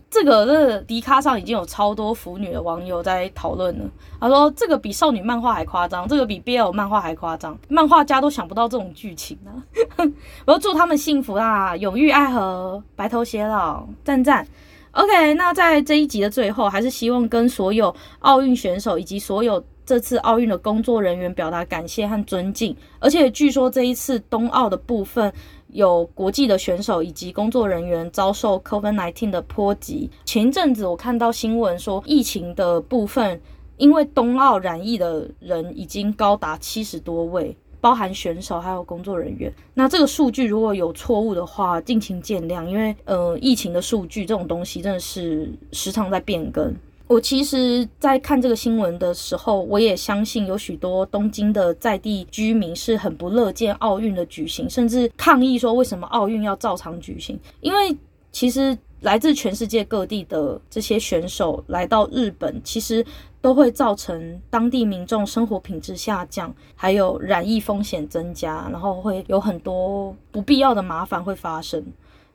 [0.09, 3.85] 这个这迪卡上已经有超多腐女的网友在讨论了。
[4.21, 9.63] 他说这个比少女漫画还夸张，这个比 BL 漫画还夸张，漫画家都想不到这种剧情呢。
[10.47, 14.47] 我要祝他们幸福啦，永浴爱河，白头偕老，赞赞。
[14.93, 22.75] OK，那在这一集的最后，还是希望跟所有奥运选手以及所有这次奥运的工作人员表达感谢和尊敬。
[22.99, 25.31] 而且据说这一次冬奥的部分，
[25.69, 30.11] 有国际的选手以及工作人员遭受 COVID-19 的波及。
[30.25, 33.41] 前一阵子我看到新闻说，疫情的部分，
[33.77, 37.57] 因为冬奥染疫的人已经高达七十多位。
[37.79, 46.75] 包含选手还有工作人员，那这个数据如果有错误的话，敬请见谅，因为呃，疫情的数据这种东西真的是时常在变更。
[47.07, 57.97] 我其实，在看这个新闻的时候，我也相信有许多东京的在地居民是很不乐见奥运的举行，甚至抗议说为什么奥运要照常举行，因为
[58.33, 58.77] 其实。
[59.03, 63.05] 来自全世界各地的这些选手来到日本，其实
[63.43, 71.85] 都会造成当地民众生活品质下降，还有染疫风险增加，然后会有很多不必要的麻烦会发生。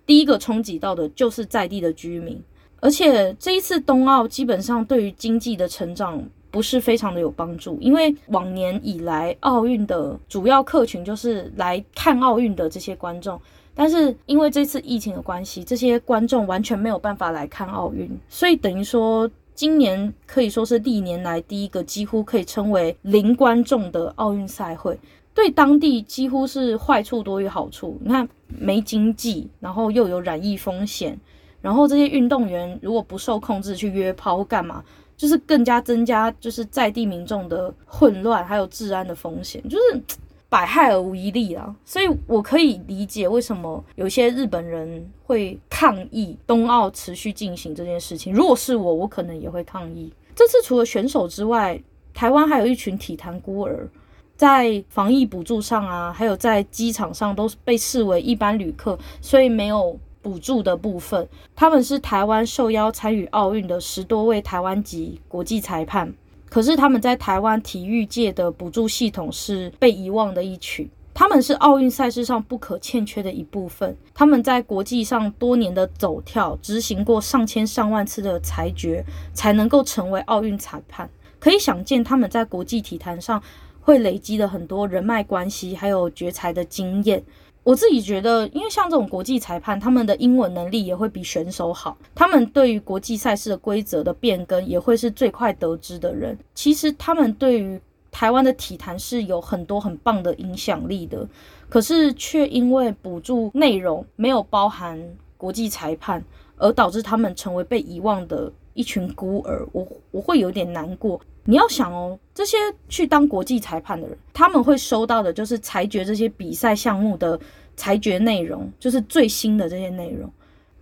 [0.05, 2.39] 第一个冲击到的就是在地的居民，
[2.81, 13.39] 而且这一次冬奥基本上对于经济的成长不是非常的有帮助，因为往年以来奥运的主要客群就是来看奥运的这些观众。
[13.73, 24.99] 但是因为这次疫情的关系，这些观众完全没有办法来看奥运，所以等于说今年可以说是历年来第一个几乎可以称为零观众的奥运赛会，
[25.33, 27.97] 对当地几乎是坏处多于好处。
[28.01, 31.17] 你看没经济，然后又有染疫风险，
[31.61, 34.83] 然后这些运动员如果不受控制去约炮或干嘛，
[35.15, 40.03] 就是更加增加就是在地民众的混乱还有治安的风险，就是。
[40.51, 48.33] 百害而无一利啊，所以我可以理解为什么有些日本人会抗议冬奥持续进行这件事情。
[48.33, 50.11] 如果是我，我可能也会抗议。
[50.35, 51.81] 这次除了选手之外，
[52.13, 53.87] 台湾还有一群体坛孤儿，
[54.35, 61.27] 在防疫补助上啊，还有在机场上都是被视为一般旅客，所以没有补助的部分。
[61.55, 66.13] 他们是台湾受邀参与奥运的十多位台湾籍国际裁判。
[66.49, 73.95] 可是他们在台湾体育界的补助系统是被遗忘的一群，他们是奥运赛事上不可欠缺的一部分。
[74.13, 79.01] 他们在国际上多年的走跳，执行过上千上万次的裁决，
[79.33, 81.09] 才能够成为奥运裁判。
[81.39, 83.41] 可以想见，他们在国际体坛上
[83.79, 87.23] 会累积了很多人脉关系，还有决裁的经验。
[87.63, 96.37] 我自己觉得，因为像这种国际裁判，他们的英文能力也会比选手好，他们对于国际赛事的规则的变更也会是最快得知的人。
[96.55, 97.79] 其实他们对于
[98.09, 101.27] 台湾的体坛是有很多很棒的影响力的，
[101.69, 104.99] 可是却因为补助内容没有包含
[105.37, 106.23] 国际裁判，
[106.57, 109.67] 而导致他们成为被遗忘的一群孤儿。
[109.71, 111.19] 我我会有点难过。
[111.45, 112.57] 你要想哦，这些
[112.87, 117.39] 去当国际裁判的人，他们会收到的就是裁决这些比赛项目的
[117.75, 120.31] 裁决内容，就是最新的这些内容。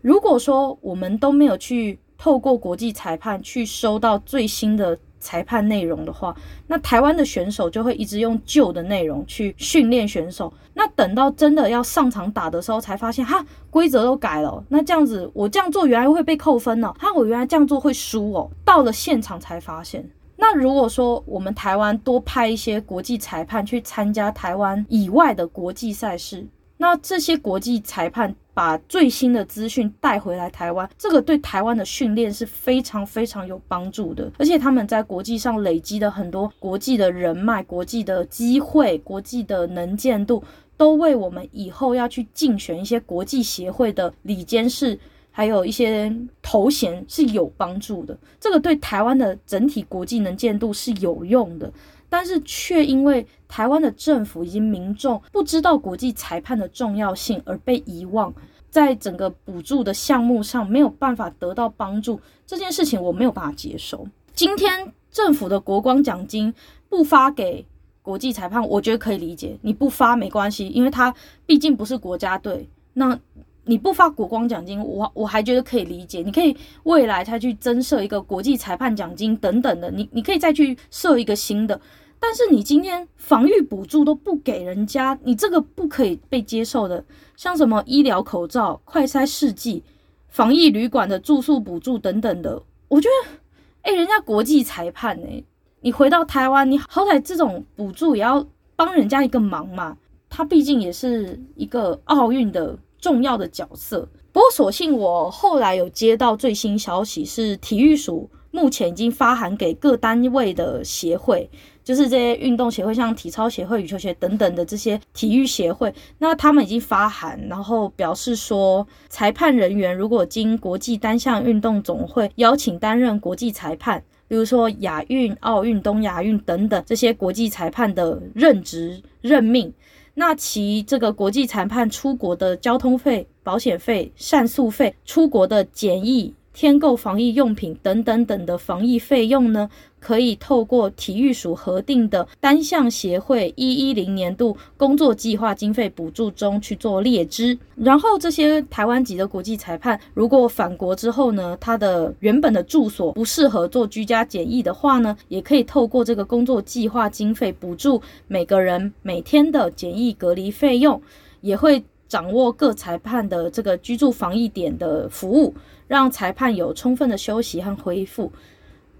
[0.01, 6.35] 如果说我们都没有去透过国际裁判去收到最新的裁判内容的话，
[6.67, 10.51] 那台湾的选手就会一直用旧的内容去训练选手。
[10.73, 14.63] 那等到真的要上场打的时候，才发现哈，规则都改了。
[14.69, 16.93] 那这样子，我这样做原来会被扣分呢？
[16.97, 18.49] 哈，我原来这样做会输哦。
[18.63, 20.09] 到了现场才发现。
[20.37, 26.47] 那如果说我们台湾多派一些国际裁判去参加台湾以外的国际赛事，
[26.81, 34.31] 那这些国际裁判把最新的资讯带回来台湾，这个对台湾的训练是非常非常有帮助的。
[34.37, 40.41] 而且他们在国际上累积的很多国际的人脉、国际的机会、国际的能见度，
[40.77, 44.97] 都为我们以后要去竞选一些国际协会的理监事。
[45.31, 51.71] 还有一些头衔是有帮助的，这个对台湾的整体国际能见度是有用的，
[52.09, 58.33] 但是却因为台湾的政府以及民众不知道国际裁判的重要性而被遗忘，
[58.69, 64.07] 在整个补助的项目上没有办法得到帮助，这件事情我没有办法接受。
[64.33, 66.53] 今天政府的国光奖金
[66.89, 67.65] 不发给
[68.01, 71.13] 国际裁判，我觉得可以理解，你不发没关系，因为他
[71.45, 73.19] 毕竟不是国家队，那。
[73.65, 76.23] 你不发国光奖金，我我还觉得可以理解。
[76.23, 81.79] 你可以未来再去增设一个国际裁判奖金等等的，你你可以再去设一个新的。
[82.19, 87.03] 但是你今天防御补助都不给人家，你这个不可以被接受的。
[87.35, 89.83] 像什么医疗口罩、快筛试剂、
[90.27, 93.39] 防疫旅馆的住宿补助等等的，我觉得，
[93.83, 95.45] 哎、人家国际裁判呢、
[95.81, 99.97] 你回到台湾，你好歹这种补助也要帮人家一个忙嘛。
[100.29, 102.77] 他毕竟也是一个奥运的。
[103.01, 104.01] 重要的角色。
[104.33, 111.49] 不过，所幸我后来有接到最新消息，是体育署目前已经发函给各单位的协会，
[111.89, 129.73] 就是这些运动协会，像体操协会、羽球协等等的这些体育协会，那他们已经发函，然后表示说，裁判人员如果经国际单项运动总会邀请担任国际裁判，比如说亚运、奥运、东亚运等等这些国际裁判的任职任命。
[130.13, 139.69] 那其这个国际裁判出国的交通费、保险费、膳宿费、出国的检疫、添购防疫用品等等等的防疫费用呢，
[139.99, 147.57] 可以透过体育署核定的单项协会一一零年度工作计划经费补助中去做列支。
[147.75, 161.01] 然后这些台湾籍的国际裁判，如果返国之后呢，他的原本的住所不适合做居家检疫的话呢，也可以透过这个工作计划经费补助每个人每天的检疫隔离费用，
[161.41, 165.53] 也会掌握各裁判的这个居住防疫点的服务。
[165.87, 168.31] 让裁判有充分的休息和恢复。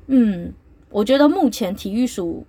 [0.08, 0.52] 嗯，
[0.90, 2.44] 我觉得目前体育署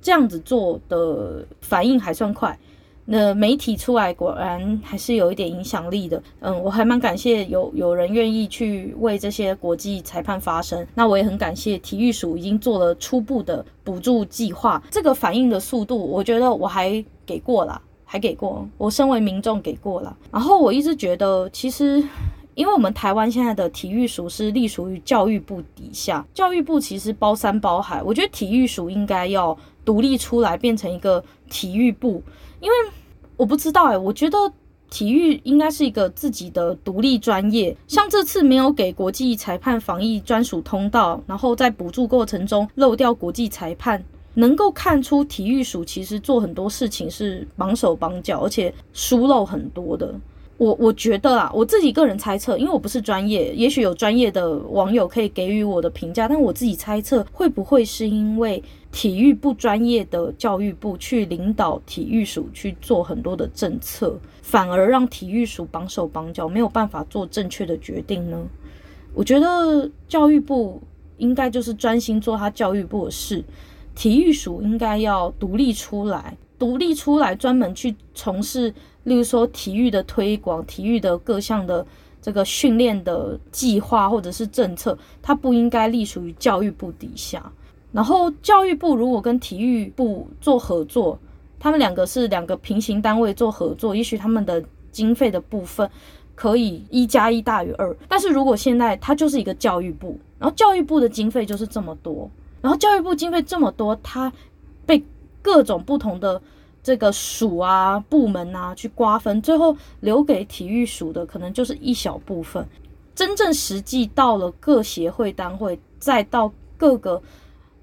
[0.00, 2.56] 这样子做的反应还算快。
[3.04, 6.22] 那媒体出来果然还是有一点影响力的。
[6.38, 10.86] 嗯，我还蛮感谢有有人愿意去为这些国际裁判发声。
[10.94, 14.80] 那我也很感谢体育署已经做了初步的补助计划。
[14.88, 18.68] 这个反应的速度，我觉得我还给过了，还给过。
[18.76, 20.16] 我身为民众给过了。
[20.32, 22.02] 然后我一直觉得，其实。
[22.56, 32.22] 因为我们台湾现在的体育署是隶属于教育部底下，教育部其实包山包海，我觉得体育署应该要独立出来，变成一个体育部。
[32.60, 32.74] 因为
[33.38, 34.36] 我不知道哎，我觉得
[34.90, 37.74] 体育应该是一个自己的独立专业。
[37.86, 44.04] 像这次没有给国际裁判防疫专属通道，然后在补助过程中漏掉国际裁判，
[44.40, 50.12] 能够看出体育署其实做很多事情是绑手绑脚，而且疏漏很多的。
[50.56, 58.62] 我我觉得啊，我自己个人猜测，因为我不是专业，也许有专业的网友可以给予我的评价，但我自己猜测，会不会是因为
[58.92, 68.38] 体育不专业的教育部去领导体育署去做很多的政策，反而让体育署绑手绑脚，没有办法做正确的决定呢？
[69.14, 70.78] 我觉得教育部
[71.16, 73.42] 应该就是专心做他教育部的事，
[73.94, 78.72] 体育署应该要独立出来，独立出来专门去从事。
[79.04, 81.84] 例如说体育的推广、体育的各项的
[82.20, 87.50] 这个训练的计划或者是政策，它不应该隶属于教育部底下。
[87.92, 91.18] 然后教育部如果跟体育部做合作，
[91.58, 94.62] 他们两个是两个平行单位做合作，也许他们的
[94.92, 95.90] 经费的部分
[96.34, 97.96] 可以一加一大于二。
[98.06, 102.30] 但是如果现在它就是一个教育部，然后教育部的经费就是这么多，
[102.60, 104.32] 然后教育部经费这么多，它
[104.86, 105.04] 被
[105.42, 106.40] 各种不同的。
[106.82, 112.66] 这个署啊、部门啊去瓜分，最后留给体育署的可能就是一小部分。
[113.14, 117.22] 真正实际到了各协会单位，再到各个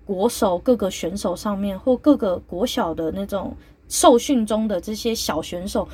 [0.04, 3.56] 国手、各个选手上面，或各个国小的那种
[3.88, 5.88] 受训中的这些小选手，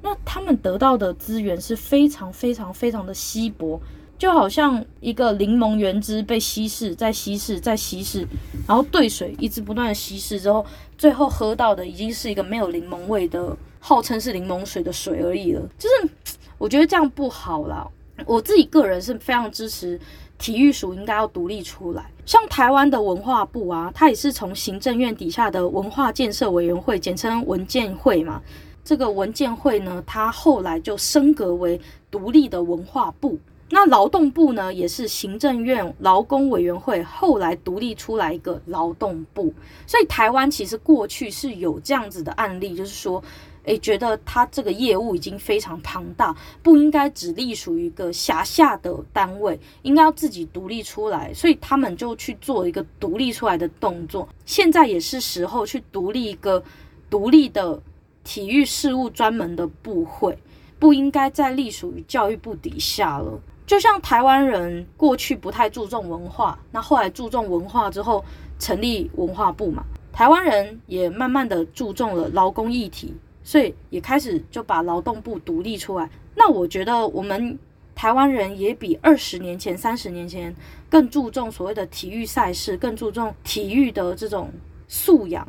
[0.00, 3.78] 那他们得到的资源是非常非常非常的稀薄。
[4.18, 8.26] 就好像一个柠檬原汁被稀释，再稀释，再稀释，
[8.66, 10.66] 然后兑水一直不断的稀释之后，
[10.98, 15.62] 最后喝到的已经是一个没有柠檬味的，号称是柠檬水的水而已了。
[15.78, 16.12] 就是
[16.58, 17.86] 我觉得这样不好啦。
[18.26, 19.98] 我自己个人是非常支持
[20.36, 22.10] 体育署应该要独立出来。
[22.26, 28.42] 像台湾的文化部啊，它也是从行政院底下的文化建设委员会，简称文建会嘛。
[28.84, 31.80] 这个文建会呢，它后来就升格为
[32.10, 33.38] 独立的文化部。
[33.70, 39.52] 那劳动部呢，也是行政院劳工委员会后来独立出来一个劳动部。
[39.86, 43.22] 所以台湾其实过去是有这样子的案例，就是说。
[43.64, 54.26] 诶，觉得他这个业务已经非常庞大，不应该只隶属于一个辖下的单位，应该要自己独立出来，所以他们就去做一个独立出来的动作。
[54.46, 56.62] 现在也是时候去独立一个
[57.10, 57.78] 独立的
[58.24, 60.38] 体育事务专门的部会，
[60.78, 63.38] 不应该再隶属于教育部底下了。
[63.68, 68.24] 就像台湾人过去不太注重文化，那后来注重文化之后
[68.58, 73.14] 成立文化部嘛，台湾人也慢慢的注重了劳工议题。
[73.44, 76.10] 所以也开始就把劳动部独立出来。
[76.34, 77.58] 那我觉得我们
[77.94, 80.54] 台湾人也比二十年前、三十年前
[80.90, 84.50] 更注重所谓的体育赛事，更注重体育的这种
[84.86, 85.46] 素养。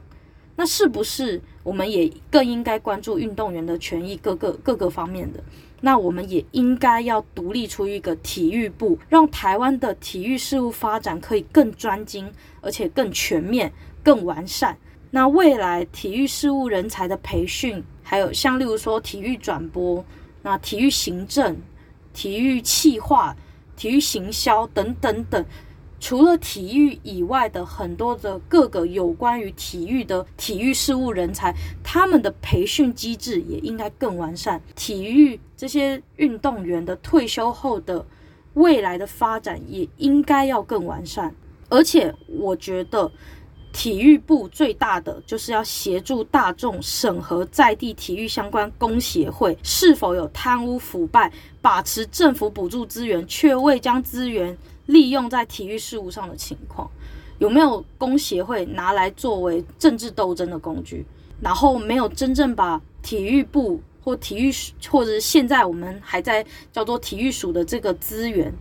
[0.56, 5.44] 那是不是我们也更应该关注运动员的权益，各个各个方面的？
[5.82, 12.32] 那我们也应该要独立出一个体育部，让台湾的体育事务发展可以更专精，
[12.62, 13.72] 而且更全面、
[14.04, 14.78] 更完善。
[15.12, 20.06] 那未来体育事务人才的培训，还有像例如说体育转播、
[20.44, 21.58] 那体育行政、
[22.14, 23.36] 体育企划、
[23.76, 25.44] 体育行销等等等，
[26.00, 34.62] 除了体育以外的很多的各个有关于体育的体育事务人才，他们的培训机制也应该更完善。
[34.76, 38.06] 体育这些运动员的退休后的
[38.54, 41.36] 未来的发展也应该要更完善，
[41.68, 43.12] 而且我觉得。
[43.72, 51.32] 体育部最大的就是要协助大众审核在地体育相关公协会是否有贪污腐败、
[51.62, 54.58] 把持政府补助资源却未将资源
[54.88, 56.90] 利用在体育事务上的情况，
[57.38, 61.06] 有没有公协会拿来作为政治斗争的工具，
[61.40, 63.80] 然后没有真正把体育部
[64.10, 68.52] 或体育署，或者是现在我们还在叫做体育署的这个资源。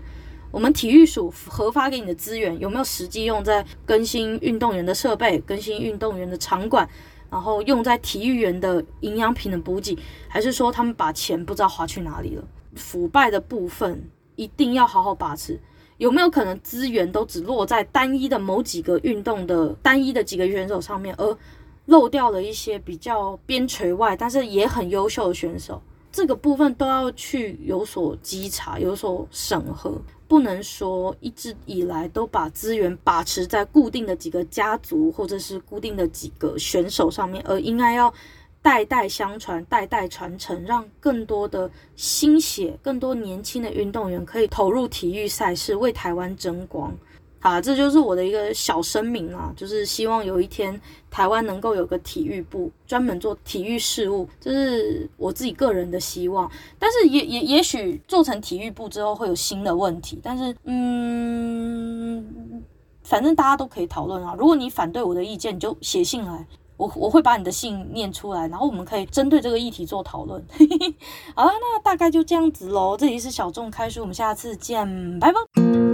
[0.51, 6.89] 我们体育署核发给你的资源有没有实际用在更新运动员的设备、更新运动员的场馆，
[7.31, 9.97] 然后用在体育员的营养品的补给，
[10.29, 12.45] 还是说他们把钱不知道花去哪里了？
[12.75, 15.59] 腐败的部分一定要好好把持。
[15.99, 21.37] 有没有可能资源都只落在单一的某几个运动的单一的几个选手上面，而
[21.89, 25.81] 漏掉了一些比较边陲外但是也很优秀的选手？
[26.12, 30.01] 这个部分都要去有所稽查、有所审核。
[30.27, 38.12] 不能说一直以来都把资源把持在固定的几个家族或者是固定的几个选手上面，而应该要
[38.60, 46.94] 代代相传、代代传承，让更多的心血、更多年轻的运动员可以投入体育赛事，为台湾争光。
[47.40, 50.78] 好，这就是我的一个小声明啊，就是希望有一天
[51.09, 56.51] 台湾能够有个体育部，专门做体育事务，这是我自己个人的希望。
[56.81, 62.62] 但是也也也许做成体育部之后会有新的问题，但是嗯，
[63.05, 64.35] 反正大家都可以讨论啊。
[64.36, 66.44] 如果你反对我的意见，你就写信来，
[66.77, 70.44] 我我会把你的信念出来，然后我们可以针对这个议题做讨论。
[71.36, 72.97] 好了，那大概就这样子喽。
[72.98, 75.88] 这里是小众开书，我们下次见，拜拜。